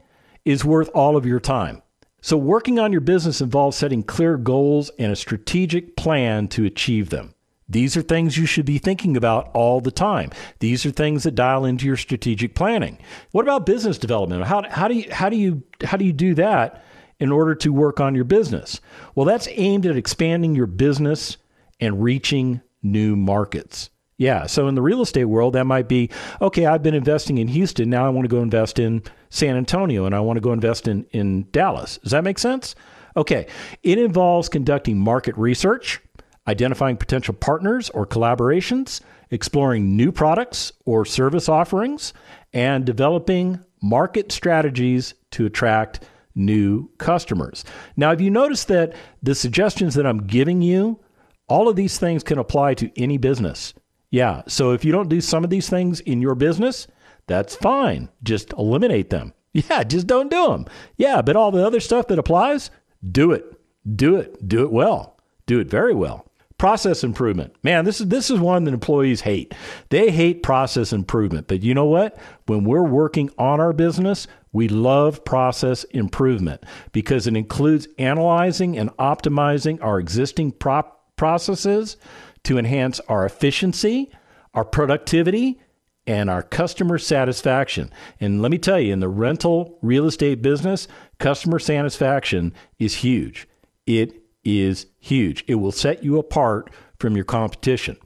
is 0.45 0.65
worth 0.65 0.89
all 0.93 1.15
of 1.15 1.25
your 1.25 1.39
time. 1.39 1.81
So, 2.21 2.35
working 2.35 2.79
on 2.79 2.91
your 2.91 3.01
business 3.01 3.39
involves 3.39 3.77
setting 3.77 4.03
clear 4.03 4.37
goals 4.37 4.91
and 4.99 5.11
a 5.11 5.15
strategic 5.15 5.95
plan 5.95 6.47
to 6.49 6.65
achieve 6.65 7.09
them. 7.09 7.33
These 7.69 7.95
are 7.95 8.01
things 8.01 8.37
you 8.37 8.47
should 8.47 8.65
be 8.65 8.79
thinking 8.79 9.15
about 9.15 9.51
all 9.53 9.79
the 9.79 9.91
time. 9.91 10.31
These 10.59 10.85
are 10.85 10.91
things 10.91 11.23
that 11.23 11.35
dial 11.35 11.65
into 11.65 11.85
your 11.85 11.97
strategic 11.97 12.55
planning. 12.55 12.97
What 13.31 13.43
about 13.43 13.67
business 13.67 13.99
development? 13.99 14.43
How, 14.45 14.67
how, 14.67 14.87
do, 14.87 14.95
you, 14.95 15.11
how, 15.11 15.29
do, 15.29 15.37
you, 15.37 15.63
how 15.83 15.95
do 15.95 16.03
you 16.03 16.11
do 16.11 16.33
that 16.33 16.83
in 17.19 17.31
order 17.31 17.55
to 17.55 17.73
work 17.73 17.99
on 17.99 18.15
your 18.15 18.23
business? 18.23 18.79
Well, 19.15 19.25
that's 19.25 19.47
aimed 19.51 19.85
at 19.85 19.97
expanding 19.97 20.55
your 20.55 20.67
business 20.67 21.37
and 21.79 22.01
reaching 22.03 22.61
new 22.81 23.15
markets. 23.15 23.89
Yeah. 24.17 24.47
So 24.47 24.67
in 24.67 24.75
the 24.75 24.81
real 24.81 25.01
estate 25.01 25.25
world, 25.25 25.53
that 25.53 25.65
might 25.65 25.87
be 25.87 26.09
okay, 26.41 26.65
I've 26.65 26.83
been 26.83 26.93
investing 26.93 27.37
in 27.37 27.47
Houston. 27.47 27.89
Now 27.89 28.05
I 28.05 28.09
want 28.09 28.25
to 28.25 28.29
go 28.29 28.41
invest 28.41 28.77
in 28.77 29.01
San 29.29 29.55
Antonio 29.55 30.05
and 30.05 30.13
I 30.13 30.19
want 30.19 30.37
to 30.37 30.41
go 30.41 30.51
invest 30.51 30.89
in, 30.89 31.05
in 31.11 31.47
Dallas. 31.51 31.99
Does 31.99 32.11
that 32.11 32.25
make 32.25 32.37
sense? 32.37 32.75
Okay. 33.15 33.47
It 33.81 33.97
involves 33.97 34.49
conducting 34.49 34.99
market 34.99 35.37
research, 35.37 36.01
identifying 36.47 36.97
potential 36.97 37.33
partners 37.33 37.89
or 37.91 38.05
collaborations, 38.05 38.99
exploring 39.31 39.95
new 39.95 40.11
products 40.11 40.73
or 40.85 41.05
service 41.05 41.47
offerings, 41.47 42.13
and 42.51 42.83
developing 42.85 43.63
market 43.81 44.33
strategies 44.33 45.13
to 45.31 45.45
attract 45.45 46.01
new 46.35 46.89
customers. 46.97 47.65
Now, 47.97 48.09
have 48.09 48.21
you 48.21 48.31
noticed 48.31 48.67
that 48.69 48.93
the 49.21 49.35
suggestions 49.35 49.95
that 49.95 50.05
I'm 50.05 50.25
giving 50.27 50.61
you, 50.61 50.99
all 51.47 51.67
of 51.67 51.75
these 51.75 51.97
things 51.97 52.23
can 52.23 52.37
apply 52.37 52.75
to 52.75 52.91
any 53.01 53.17
business? 53.17 53.73
Yeah, 54.11 54.43
so 54.47 54.71
if 54.71 54.83
you 54.83 54.91
don't 54.91 55.09
do 55.09 55.21
some 55.21 55.43
of 55.43 55.49
these 55.49 55.69
things 55.69 55.99
in 55.99 56.21
your 56.21 56.35
business, 56.35 56.87
that's 57.27 57.55
fine. 57.55 58.09
Just 58.23 58.53
eliminate 58.53 59.09
them. 59.09 59.33
Yeah, 59.51 59.83
just 59.83 60.05
don't 60.05 60.29
do 60.29 60.47
them. 60.49 60.67
Yeah, 60.95 61.23
but 61.23 61.35
all 61.35 61.49
the 61.49 61.65
other 61.65 61.79
stuff 61.79 62.07
that 62.07 62.19
applies, 62.19 62.69
do 63.11 63.31
it. 63.31 63.59
Do 63.95 64.15
it. 64.15 64.47
Do 64.47 64.63
it 64.63 64.71
well. 64.71 65.17
Do 65.47 65.59
it 65.59 65.67
very 65.67 65.95
well. 65.95 66.27
Process 66.59 67.03
improvement. 67.03 67.55
Man, 67.63 67.83
this 67.83 67.99
is 67.99 68.09
this 68.09 68.29
is 68.29 68.39
one 68.39 68.65
that 68.65 68.75
employees 68.75 69.21
hate. 69.21 69.55
They 69.89 70.11
hate 70.11 70.43
process 70.43 70.93
improvement. 70.93 71.47
But 71.47 71.63
you 71.63 71.73
know 71.73 71.85
what? 71.85 72.19
When 72.45 72.63
we're 72.63 72.83
working 72.83 73.31
on 73.39 73.59
our 73.59 73.73
business, 73.73 74.27
we 74.51 74.67
love 74.67 75.23
process 75.25 75.83
improvement 75.85 76.63
because 76.91 77.27
it 77.27 77.35
includes 77.35 77.87
analyzing 77.97 78.77
and 78.77 78.89
optimizing 78.97 79.81
our 79.83 79.99
existing 79.99 80.51
prop 80.51 81.15
processes 81.15 81.97
to 82.43 82.57
enhance 82.57 82.99
our 83.01 83.25
efficiency, 83.25 84.11
our 84.53 84.65
productivity, 84.65 85.59
and 86.07 86.29
our 86.29 86.41
customer 86.41 86.97
satisfaction. 86.97 87.91
And 88.19 88.41
let 88.41 88.49
me 88.49 88.57
tell 88.57 88.79
you, 88.79 88.91
in 88.91 88.99
the 88.99 89.07
rental 89.07 89.77
real 89.81 90.07
estate 90.07 90.41
business, 90.41 90.87
customer 91.19 91.59
satisfaction 91.59 92.53
is 92.79 92.95
huge. 92.95 93.47
It 93.85 94.23
is 94.43 94.87
huge. 94.99 95.43
It 95.47 95.55
will 95.55 95.71
set 95.71 96.03
you 96.03 96.17
apart 96.17 96.71
from 96.97 97.15
your 97.15 97.25
competition. 97.25 97.97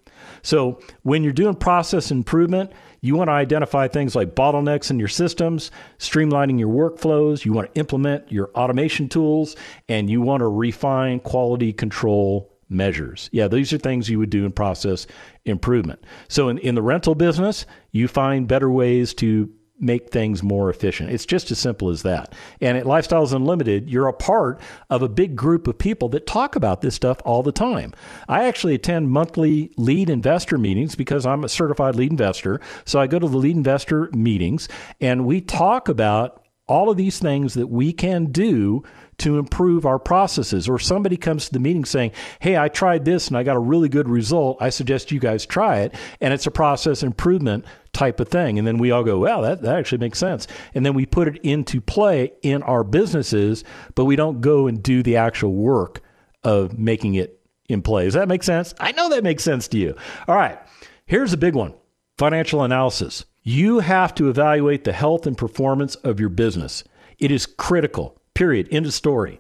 So, 0.41 0.81
when 1.03 1.23
you're 1.23 1.31
doing 1.31 1.55
process 1.55 2.11
improvement, 2.11 2.71
you 3.03 3.17
want 3.17 3.27
to 3.27 3.33
identify 3.33 3.89
things 3.89 4.15
like 4.15 4.33
bottlenecks 4.33 4.89
in 4.89 4.97
your 4.97 5.09
systems, 5.09 5.71
streamlining 5.99 6.57
your 6.57 6.69
workflows, 6.69 7.43
you 7.43 7.51
want 7.51 7.73
to 7.73 7.77
implement 7.77 8.31
your 8.31 8.49
automation 8.55 9.09
tools, 9.09 9.57
and 9.89 10.09
you 10.09 10.21
want 10.21 10.39
to 10.39 10.47
refine 10.47 11.19
quality 11.19 11.73
control 11.73 12.49
measures. 12.69 13.29
Yeah, 13.33 13.49
these 13.49 13.73
are 13.73 13.77
things 13.77 14.09
you 14.09 14.19
would 14.19 14.29
do 14.29 14.45
in 14.45 14.53
process 14.53 15.05
improvement. 15.43 16.01
So, 16.29 16.47
in, 16.47 16.57
in 16.59 16.75
the 16.75 16.81
rental 16.81 17.13
business, 17.13 17.65
you 17.91 18.07
find 18.07 18.47
better 18.47 18.71
ways 18.71 19.13
to 19.15 19.51
make 19.83 20.09
things 20.09 20.41
more 20.41 20.69
efficient. 20.69 21.11
It's 21.11 21.25
just 21.25 21.51
as 21.51 21.59
simple 21.59 21.89
as 21.89 22.03
that. 22.03 22.33
And 22.61 22.77
at 22.77 22.85
Lifestyles 22.85 23.33
Unlimited, 23.33 23.89
you're 23.89 24.07
a 24.07 24.13
part 24.13 24.59
of 24.89 25.01
a 25.01 25.09
big 25.09 25.35
group 25.35 25.67
of 25.67 25.77
people 25.77 26.09
that 26.09 26.25
talk 26.25 26.55
about 26.55 26.81
this 26.81 26.95
stuff 26.95 27.19
all 27.25 27.43
the 27.43 27.51
time. 27.51 27.93
I 28.27 28.45
actually 28.45 28.75
attend 28.75 29.09
monthly 29.09 29.71
lead 29.77 30.09
investor 30.09 30.57
meetings 30.57 30.95
because 30.95 31.25
I'm 31.25 31.43
a 31.43 31.49
certified 31.49 31.95
lead 31.95 32.11
investor. 32.11 32.61
So 32.85 32.99
I 32.99 33.07
go 33.07 33.19
to 33.19 33.27
the 33.27 33.37
lead 33.37 33.55
investor 33.55 34.09
meetings 34.13 34.67
and 34.99 35.25
we 35.25 35.41
talk 35.41 35.89
about 35.89 36.43
all 36.67 36.89
of 36.89 36.97
these 36.97 37.19
things 37.19 37.55
that 37.55 37.67
we 37.67 37.91
can 37.91 38.25
do 38.31 38.83
to 39.23 39.39
improve 39.39 39.85
our 39.85 39.99
processes. 39.99 40.69
Or 40.69 40.77
somebody 40.79 41.17
comes 41.17 41.45
to 41.45 41.53
the 41.53 41.59
meeting 41.59 41.85
saying, 41.85 42.11
Hey, 42.39 42.57
I 42.57 42.67
tried 42.67 43.05
this 43.05 43.27
and 43.27 43.37
I 43.37 43.43
got 43.43 43.55
a 43.55 43.59
really 43.59 43.89
good 43.89 44.09
result. 44.09 44.57
I 44.61 44.69
suggest 44.69 45.11
you 45.11 45.19
guys 45.19 45.45
try 45.45 45.79
it. 45.79 45.95
And 46.21 46.33
it's 46.33 46.47
a 46.47 46.51
process 46.51 47.03
improvement 47.03 47.65
type 47.93 48.19
of 48.19 48.27
thing. 48.27 48.57
And 48.57 48.67
then 48.67 48.77
we 48.77 48.91
all 48.91 49.03
go, 49.03 49.19
Wow, 49.19 49.41
that, 49.41 49.61
that 49.61 49.75
actually 49.75 49.99
makes 49.99 50.19
sense. 50.19 50.47
And 50.73 50.85
then 50.85 50.93
we 50.93 51.05
put 51.05 51.27
it 51.27 51.37
into 51.43 51.81
play 51.81 52.33
in 52.41 52.63
our 52.63 52.83
businesses, 52.83 53.63
but 53.95 54.05
we 54.05 54.15
don't 54.15 54.41
go 54.41 54.67
and 54.67 54.83
do 54.83 55.01
the 55.01 55.17
actual 55.17 55.53
work 55.53 56.01
of 56.43 56.77
making 56.77 57.15
it 57.15 57.39
in 57.69 57.81
play. 57.81 58.05
Does 58.05 58.13
that 58.13 58.27
make 58.27 58.43
sense? 58.43 58.73
I 58.79 58.91
know 58.91 59.09
that 59.09 59.23
makes 59.23 59.43
sense 59.43 59.67
to 59.69 59.77
you. 59.77 59.95
All 60.27 60.35
right. 60.35 60.59
Here's 61.05 61.33
a 61.33 61.37
big 61.37 61.55
one 61.55 61.73
financial 62.17 62.63
analysis. 62.63 63.25
You 63.41 63.79
have 63.79 64.15
to 64.15 64.29
evaluate 64.29 64.83
the 64.83 64.93
health 64.93 65.25
and 65.27 65.37
performance 65.37 65.95
of 65.95 66.19
your 66.19 66.29
business. 66.29 66.83
It 67.19 67.31
is 67.31 67.45
critical. 67.45 68.21
Period. 68.35 68.67
End 68.71 68.85
of 68.85 68.93
story. 68.93 69.39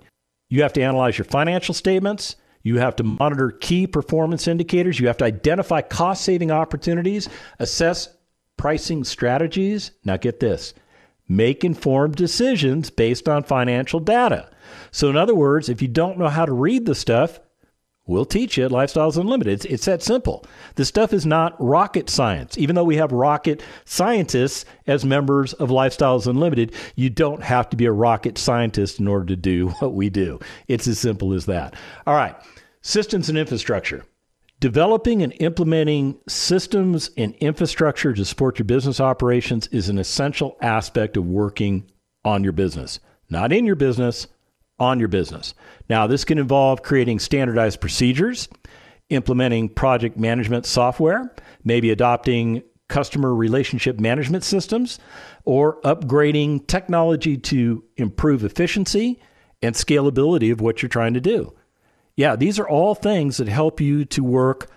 You 0.49 0.61
have 0.61 0.73
to 0.73 0.81
analyze 0.81 1.17
your 1.17 1.25
financial 1.25 1.73
statements. 1.73 2.35
You 2.61 2.77
have 2.77 2.95
to 2.97 3.03
monitor 3.03 3.51
key 3.51 3.87
performance 3.87 4.47
indicators. 4.47 4.99
You 4.99 5.07
have 5.07 5.17
to 5.17 5.25
identify 5.25 5.81
cost 5.81 6.23
saving 6.23 6.51
opportunities, 6.51 7.27
assess 7.59 8.15
pricing 8.57 9.03
strategies. 9.03 9.91
Now, 10.05 10.17
get 10.17 10.39
this 10.39 10.73
make 11.27 11.63
informed 11.63 12.15
decisions 12.15 12.89
based 12.89 13.27
on 13.27 13.43
financial 13.43 13.99
data. 13.99 14.49
So, 14.91 15.09
in 15.09 15.17
other 15.17 15.35
words, 15.35 15.69
if 15.69 15.81
you 15.81 15.87
don't 15.87 16.17
know 16.17 16.29
how 16.29 16.45
to 16.45 16.53
read 16.53 16.85
the 16.85 16.95
stuff, 16.95 17.39
We'll 18.05 18.25
teach 18.25 18.57
you 18.57 18.67
Lifestyles 18.67 19.17
Unlimited. 19.17 19.53
It's, 19.53 19.65
it's, 19.65 19.85
that 19.85 20.03
simple. 20.03 20.45
This 20.75 20.89
stuff 20.89 21.13
is 21.13 21.25
not 21.25 21.55
rocket 21.57 22.09
science. 22.09 22.57
Even 22.57 22.75
though 22.75 22.83
we 22.83 22.97
have 22.97 23.13
rocket 23.13 23.63
scientists 23.85 24.65
as 24.87 25.05
members 25.05 25.53
of 25.53 25.69
Lifestyles 25.69 26.27
Unlimited, 26.27 26.73
you 26.95 27.09
don't 27.09 27.41
have 27.41 27.69
to 27.69 27.77
be 27.77 27.85
a 27.85 27.93
rocket 27.93 28.37
scientist 28.37 28.99
in 28.99 29.07
order 29.07 29.25
to 29.27 29.37
do 29.37 29.69
what 29.79 29.93
we 29.93 30.09
do. 30.09 30.39
It's 30.67 30.87
as 30.87 30.99
simple 30.99 31.33
as 31.33 31.45
that. 31.45 31.75
All 32.05 32.15
right, 32.15 32.35
systems 32.81 33.29
and 33.29 33.37
infrastructure. 33.37 34.03
Developing 34.59 35.23
and 35.23 35.33
implementing 35.39 36.17
systems 36.27 37.09
and 37.17 37.33
infrastructure 37.35 38.13
to 38.13 38.25
support 38.25 38.59
your 38.59 38.65
business 38.65 38.99
operations 38.99 39.67
is 39.67 39.87
an 39.89 39.97
essential 39.97 40.57
aspect 40.61 41.15
of 41.15 41.25
working 41.25 41.89
on 42.25 42.43
your 42.43 42.53
business. 42.53 42.99
Not 43.29 43.51
in 43.51 43.65
your 43.65 43.75
business, 43.75 44.27
on 44.83 44.99
your 44.99 45.07
business. 45.07 45.53
Now, 45.89 46.07
this 46.07 46.25
can 46.25 46.37
involve 46.37 46.83
creating 46.83 47.19
standardized 47.19 47.81
procedures, 47.81 48.49
implementing 49.09 49.69
project 49.69 50.17
management 50.17 50.65
software, 50.65 51.33
maybe 51.63 51.89
adopting 51.89 52.63
customer 52.89 53.33
relationship 53.33 53.99
management 53.99 54.43
systems, 54.43 54.99
or 55.45 55.81
upgrading 55.81 56.67
technology 56.67 57.37
to 57.37 57.83
improve 57.97 58.43
efficiency 58.43 59.19
and 59.61 59.75
scalability 59.75 60.51
of 60.51 60.61
what 60.61 60.81
you're 60.81 60.89
trying 60.89 61.13
to 61.13 61.21
do. 61.21 61.53
Yeah, 62.15 62.35
these 62.35 62.59
are 62.59 62.67
all 62.67 62.93
things 62.93 63.37
that 63.37 63.47
help 63.47 63.81
you 63.81 64.05
to 64.05 64.23
work 64.23 64.69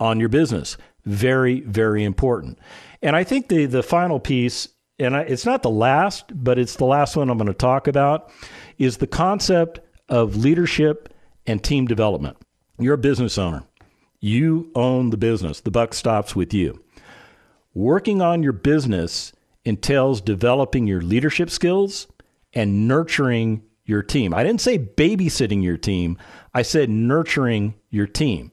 on 0.00 0.20
your 0.20 0.28
business. 0.28 0.76
Very, 1.04 1.60
very 1.60 2.04
important. 2.04 2.58
And 3.02 3.14
I 3.16 3.24
think 3.24 3.48
the 3.48 3.66
the 3.66 3.82
final 3.82 4.20
piece, 4.20 4.68
and 4.98 5.16
I, 5.16 5.22
it's 5.22 5.44
not 5.44 5.62
the 5.62 5.70
last, 5.70 6.32
but 6.32 6.58
it's 6.58 6.76
the 6.76 6.84
last 6.84 7.16
one 7.16 7.30
I'm 7.30 7.38
going 7.38 7.48
to 7.48 7.54
talk 7.54 7.86
about, 7.88 8.30
is 8.78 8.96
the 8.96 9.06
concept 9.06 9.80
of 10.08 10.36
leadership 10.36 11.12
and 11.46 11.62
team 11.62 11.86
development. 11.86 12.36
You're 12.78 12.94
a 12.94 12.98
business 12.98 13.36
owner. 13.38 13.64
You 14.20 14.70
own 14.74 15.10
the 15.10 15.16
business. 15.16 15.60
The 15.60 15.70
buck 15.70 15.94
stops 15.94 16.34
with 16.34 16.54
you. 16.54 16.82
Working 17.74 18.22
on 18.22 18.42
your 18.42 18.52
business 18.52 19.32
entails 19.64 20.20
developing 20.20 20.86
your 20.86 21.00
leadership 21.00 21.50
skills 21.50 22.08
and 22.52 22.88
nurturing 22.88 23.62
your 23.84 24.02
team. 24.02 24.34
I 24.34 24.42
didn't 24.42 24.60
say 24.60 24.78
babysitting 24.78 25.62
your 25.62 25.76
team, 25.76 26.18
I 26.54 26.62
said 26.62 26.90
nurturing 26.90 27.74
your 27.90 28.06
team. 28.06 28.52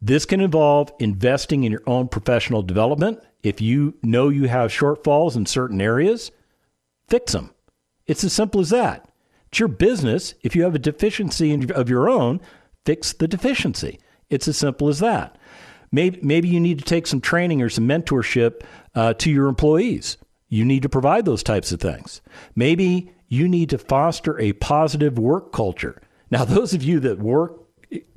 This 0.00 0.24
can 0.24 0.40
involve 0.40 0.92
investing 0.98 1.64
in 1.64 1.72
your 1.72 1.82
own 1.86 2.08
professional 2.08 2.62
development. 2.62 3.20
If 3.42 3.60
you 3.60 3.94
know 4.02 4.28
you 4.28 4.48
have 4.48 4.70
shortfalls 4.70 5.36
in 5.36 5.46
certain 5.46 5.80
areas, 5.80 6.30
fix 7.08 7.32
them. 7.32 7.50
It's 8.06 8.24
as 8.24 8.32
simple 8.32 8.60
as 8.60 8.70
that. 8.70 9.09
It's 9.50 9.58
your 9.58 9.68
business. 9.68 10.34
If 10.42 10.54
you 10.54 10.62
have 10.62 10.74
a 10.74 10.78
deficiency 10.78 11.52
of 11.70 11.88
your 11.88 12.08
own, 12.08 12.40
fix 12.84 13.12
the 13.12 13.26
deficiency. 13.26 13.98
It's 14.28 14.46
as 14.46 14.56
simple 14.56 14.88
as 14.88 15.00
that. 15.00 15.36
Maybe, 15.92 16.20
maybe 16.22 16.48
you 16.48 16.60
need 16.60 16.78
to 16.78 16.84
take 16.84 17.06
some 17.06 17.20
training 17.20 17.60
or 17.60 17.68
some 17.68 17.88
mentorship 17.88 18.62
uh, 18.94 19.14
to 19.14 19.30
your 19.30 19.48
employees. 19.48 20.18
You 20.48 20.64
need 20.64 20.82
to 20.82 20.88
provide 20.88 21.24
those 21.24 21.42
types 21.42 21.72
of 21.72 21.80
things. 21.80 22.20
Maybe 22.54 23.12
you 23.26 23.48
need 23.48 23.70
to 23.70 23.78
foster 23.78 24.38
a 24.38 24.52
positive 24.54 25.18
work 25.18 25.52
culture. 25.52 26.00
Now, 26.30 26.44
those 26.44 26.72
of 26.72 26.84
you 26.84 27.00
that 27.00 27.18
work 27.18 27.58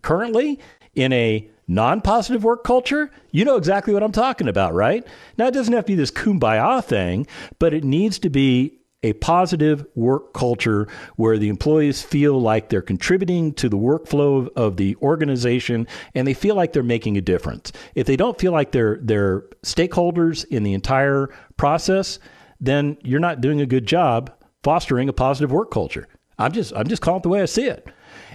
currently 0.03 0.59
in 0.93 1.11
a 1.13 1.49
non 1.67 2.01
positive 2.01 2.43
work 2.43 2.63
culture, 2.63 3.09
you 3.31 3.43
know 3.43 3.55
exactly 3.55 3.91
what 3.91 4.03
I'm 4.03 4.11
talking 4.11 4.47
about, 4.47 4.75
right? 4.75 5.05
Now, 5.37 5.47
it 5.47 5.53
doesn't 5.55 5.73
have 5.73 5.85
to 5.85 5.93
be 5.93 5.95
this 5.95 6.11
kumbaya 6.11 6.83
thing, 6.83 7.25
but 7.57 7.73
it 7.73 7.83
needs 7.83 8.19
to 8.19 8.29
be 8.29 8.82
a 9.03 9.13
positive 9.13 9.85
work 9.95 10.33
culture 10.33 10.87
where 11.17 11.37
the 11.37 11.49
employees 11.49 12.01
feel 12.01 12.39
like 12.39 12.69
they're 12.69 12.81
contributing 12.81 13.53
to 13.53 13.69
the 13.69 13.77
workflow 13.77 14.49
of, 14.55 14.77
the 14.77 14.95
organization 15.03 15.85
and 16.15 16.25
they 16.25 16.33
feel 16.33 16.55
like 16.55 16.73
they're 16.73 16.81
making 16.81 17.17
a 17.17 17.21
difference. 17.21 17.71
If 17.93 18.07
they 18.07 18.15
don't 18.15 18.39
feel 18.39 18.51
like 18.51 18.71
they're 18.71 18.97
they're 19.01 19.41
stakeholders 19.63 20.45
in 20.45 20.63
the 20.63 20.73
entire 20.73 21.29
process, 21.57 22.17
then 22.59 22.97
you're 23.03 23.19
not 23.19 23.41
doing 23.41 23.61
a 23.61 23.65
good 23.65 23.85
job 23.85 24.33
fostering 24.63 25.09
a 25.09 25.13
positive 25.13 25.51
work 25.51 25.69
culture. 25.69 26.07
I'm 26.39 26.53
just 26.53 26.73
I'm 26.75 26.87
just 26.87 27.01
calling 27.01 27.19
it 27.19 27.23
the 27.23 27.29
way 27.29 27.41
I 27.41 27.45
see 27.45 27.65
it. 27.65 27.87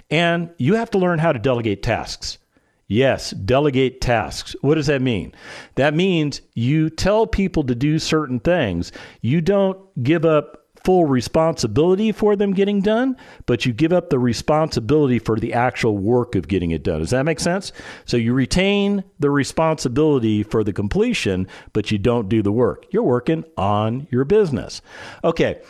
And 0.09 0.51
you 0.57 0.75
have 0.75 0.91
to 0.91 0.97
learn 0.97 1.19
how 1.19 1.33
to 1.33 1.39
delegate 1.39 1.83
tasks. 1.83 2.37
Yes, 2.87 3.29
delegate 3.31 4.01
tasks. 4.01 4.55
What 4.61 4.75
does 4.75 4.87
that 4.87 5.01
mean? 5.01 5.33
That 5.75 5.93
means 5.93 6.41
you 6.55 6.89
tell 6.89 7.27
people 7.27 7.63
to 7.65 7.75
do 7.75 7.99
certain 7.99 8.39
things. 8.39 8.91
You 9.21 9.41
don't 9.41 9.77
give 10.01 10.25
up 10.25 10.58
full 10.83 11.05
responsibility 11.05 12.11
for 12.11 12.35
them 12.35 12.53
getting 12.53 12.81
done, 12.81 13.17
but 13.45 13.65
you 13.65 13.73
give 13.73 13.93
up 13.93 14.09
the 14.09 14.19
responsibility 14.19 15.19
for 15.19 15.39
the 15.39 15.53
actual 15.53 15.97
work 15.97 16.35
of 16.35 16.47
getting 16.47 16.71
it 16.71 16.83
done. 16.83 16.99
Does 16.99 17.09
that 17.11 17.25
make 17.25 17.39
sense? 17.39 17.71
So 18.05 18.17
you 18.17 18.33
retain 18.33 19.03
the 19.19 19.29
responsibility 19.29 20.43
for 20.43 20.63
the 20.63 20.73
completion, 20.73 21.47
but 21.73 21.91
you 21.91 21.97
don't 21.97 22.29
do 22.29 22.41
the 22.41 22.51
work. 22.51 22.85
You're 22.91 23.03
working 23.03 23.43
on 23.57 24.07
your 24.11 24.25
business. 24.25 24.81
Okay. 25.23 25.61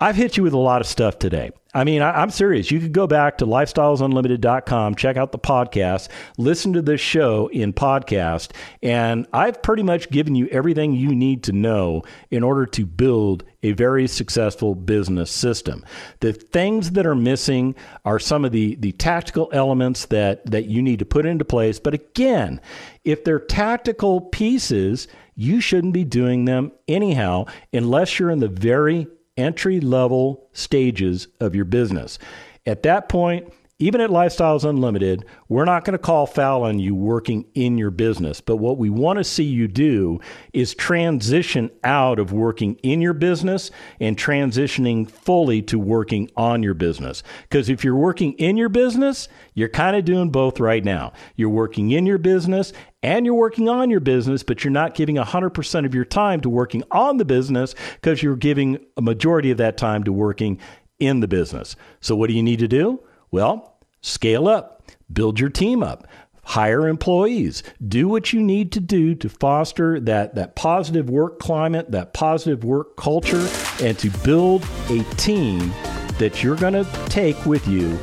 I've 0.00 0.16
hit 0.16 0.36
you 0.36 0.42
with 0.42 0.52
a 0.52 0.58
lot 0.58 0.80
of 0.80 0.86
stuff 0.86 1.18
today. 1.18 1.52
I 1.72 1.82
mean, 1.82 2.02
I, 2.02 2.22
am 2.22 2.30
serious. 2.30 2.70
You 2.70 2.78
could 2.78 2.92
go 2.92 3.08
back 3.08 3.38
to 3.38 3.46
lifestylesunlimited.com, 3.46 4.94
check 4.94 5.16
out 5.16 5.32
the 5.32 5.40
podcast, 5.40 6.08
listen 6.38 6.72
to 6.74 6.82
this 6.82 7.00
show 7.00 7.48
in 7.48 7.72
podcast, 7.72 8.52
and 8.80 9.26
I've 9.32 9.60
pretty 9.60 9.82
much 9.82 10.10
given 10.10 10.36
you 10.36 10.46
everything 10.48 10.92
you 10.92 11.14
need 11.14 11.42
to 11.44 11.52
know 11.52 12.02
in 12.30 12.44
order 12.44 12.64
to 12.66 12.86
build 12.86 13.42
a 13.64 13.72
very 13.72 14.06
successful 14.06 14.76
business 14.76 15.32
system. 15.32 15.84
The 16.20 16.32
things 16.32 16.92
that 16.92 17.06
are 17.06 17.16
missing 17.16 17.74
are 18.04 18.20
some 18.20 18.44
of 18.44 18.52
the, 18.52 18.76
the 18.76 18.92
tactical 18.92 19.48
elements 19.52 20.06
that, 20.06 20.46
that 20.46 20.66
you 20.66 20.80
need 20.80 21.00
to 21.00 21.04
put 21.04 21.26
into 21.26 21.44
place. 21.44 21.80
But 21.80 21.94
again, 21.94 22.60
if 23.02 23.24
they're 23.24 23.40
tactical 23.40 24.20
pieces, 24.20 25.08
you 25.34 25.60
shouldn't 25.60 25.94
be 25.94 26.04
doing 26.04 26.44
them 26.44 26.70
anyhow 26.86 27.46
unless 27.72 28.18
you're 28.18 28.30
in 28.30 28.38
the 28.38 28.48
very 28.48 29.08
entry 29.36 29.80
level 29.80 30.48
stages 30.52 31.28
of 31.40 31.54
your 31.54 31.64
business. 31.64 32.18
At 32.66 32.82
that 32.84 33.08
point, 33.08 33.52
even 33.80 34.00
at 34.00 34.10
Lifestyles 34.10 34.62
Unlimited, 34.62 35.24
we're 35.48 35.64
not 35.64 35.84
going 35.84 35.92
to 35.92 35.98
call 35.98 36.26
foul 36.26 36.62
on 36.62 36.78
you 36.78 36.94
working 36.94 37.44
in 37.54 37.76
your 37.76 37.90
business. 37.90 38.40
But 38.40 38.58
what 38.58 38.78
we 38.78 38.88
want 38.88 39.16
to 39.18 39.24
see 39.24 39.42
you 39.42 39.66
do 39.66 40.20
is 40.52 40.76
transition 40.76 41.70
out 41.82 42.20
of 42.20 42.32
working 42.32 42.76
in 42.84 43.00
your 43.00 43.14
business 43.14 43.72
and 43.98 44.16
transitioning 44.16 45.10
fully 45.10 45.60
to 45.62 45.76
working 45.80 46.30
on 46.36 46.62
your 46.62 46.74
business. 46.74 47.24
Because 47.42 47.68
if 47.68 47.82
you're 47.82 47.96
working 47.96 48.34
in 48.34 48.56
your 48.56 48.68
business, 48.68 49.26
you're 49.54 49.68
kind 49.68 49.96
of 49.96 50.04
doing 50.04 50.30
both 50.30 50.60
right 50.60 50.84
now. 50.84 51.12
You're 51.34 51.48
working 51.48 51.90
in 51.90 52.06
your 52.06 52.18
business 52.18 52.72
and 53.02 53.26
you're 53.26 53.34
working 53.34 53.68
on 53.68 53.90
your 53.90 53.98
business, 53.98 54.44
but 54.44 54.62
you're 54.62 54.70
not 54.70 54.94
giving 54.94 55.16
100% 55.16 55.84
of 55.84 55.94
your 55.96 56.04
time 56.04 56.40
to 56.42 56.48
working 56.48 56.84
on 56.92 57.16
the 57.16 57.24
business 57.24 57.74
because 57.94 58.22
you're 58.22 58.36
giving 58.36 58.78
a 58.96 59.02
majority 59.02 59.50
of 59.50 59.58
that 59.58 59.76
time 59.76 60.04
to 60.04 60.12
working 60.12 60.60
in 61.00 61.18
the 61.18 61.28
business. 61.28 61.74
So, 62.00 62.14
what 62.14 62.30
do 62.30 62.36
you 62.36 62.42
need 62.42 62.60
to 62.60 62.68
do? 62.68 63.00
Well, 63.34 63.74
scale 64.00 64.46
up, 64.46 64.80
build 65.12 65.40
your 65.40 65.48
team 65.48 65.82
up, 65.82 66.06
hire 66.44 66.86
employees, 66.86 67.64
do 67.84 68.06
what 68.06 68.32
you 68.32 68.40
need 68.40 68.70
to 68.70 68.78
do 68.78 69.16
to 69.16 69.28
foster 69.28 69.98
that, 69.98 70.36
that 70.36 70.54
positive 70.54 71.10
work 71.10 71.40
climate, 71.40 71.90
that 71.90 72.12
positive 72.12 72.62
work 72.62 72.96
culture, 72.96 73.44
and 73.82 73.98
to 73.98 74.08
build 74.22 74.64
a 74.88 75.02
team 75.16 75.72
that 76.20 76.44
you're 76.44 76.54
going 76.54 76.74
to 76.74 76.84
take 77.06 77.44
with 77.44 77.66
you 77.66 77.98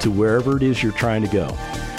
to 0.00 0.10
wherever 0.10 0.58
it 0.58 0.62
is 0.62 0.82
you're 0.82 0.92
trying 0.92 1.22
to 1.22 1.28
go. 1.28 1.56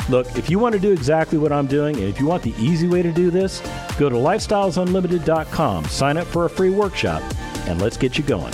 Look, 0.07 0.27
if 0.37 0.51
you 0.51 0.59
want 0.59 0.73
to 0.73 0.79
do 0.79 0.91
exactly 0.91 1.39
what 1.39 1.51
I'm 1.51 1.65
doing, 1.65 1.95
and 1.95 2.05
if 2.05 2.19
you 2.19 2.27
want 2.27 2.43
the 2.43 2.53
easy 2.59 2.87
way 2.87 3.01
to 3.01 3.11
do 3.11 3.31
this, 3.31 3.61
go 3.97 4.09
to 4.09 4.15
lifestylesunlimited.com, 4.15 5.85
sign 5.85 6.17
up 6.17 6.27
for 6.27 6.45
a 6.45 6.49
free 6.51 6.69
workshop, 6.69 7.23
and 7.67 7.81
let's 7.81 7.97
get 7.97 8.19
you 8.19 8.23
going. 8.23 8.53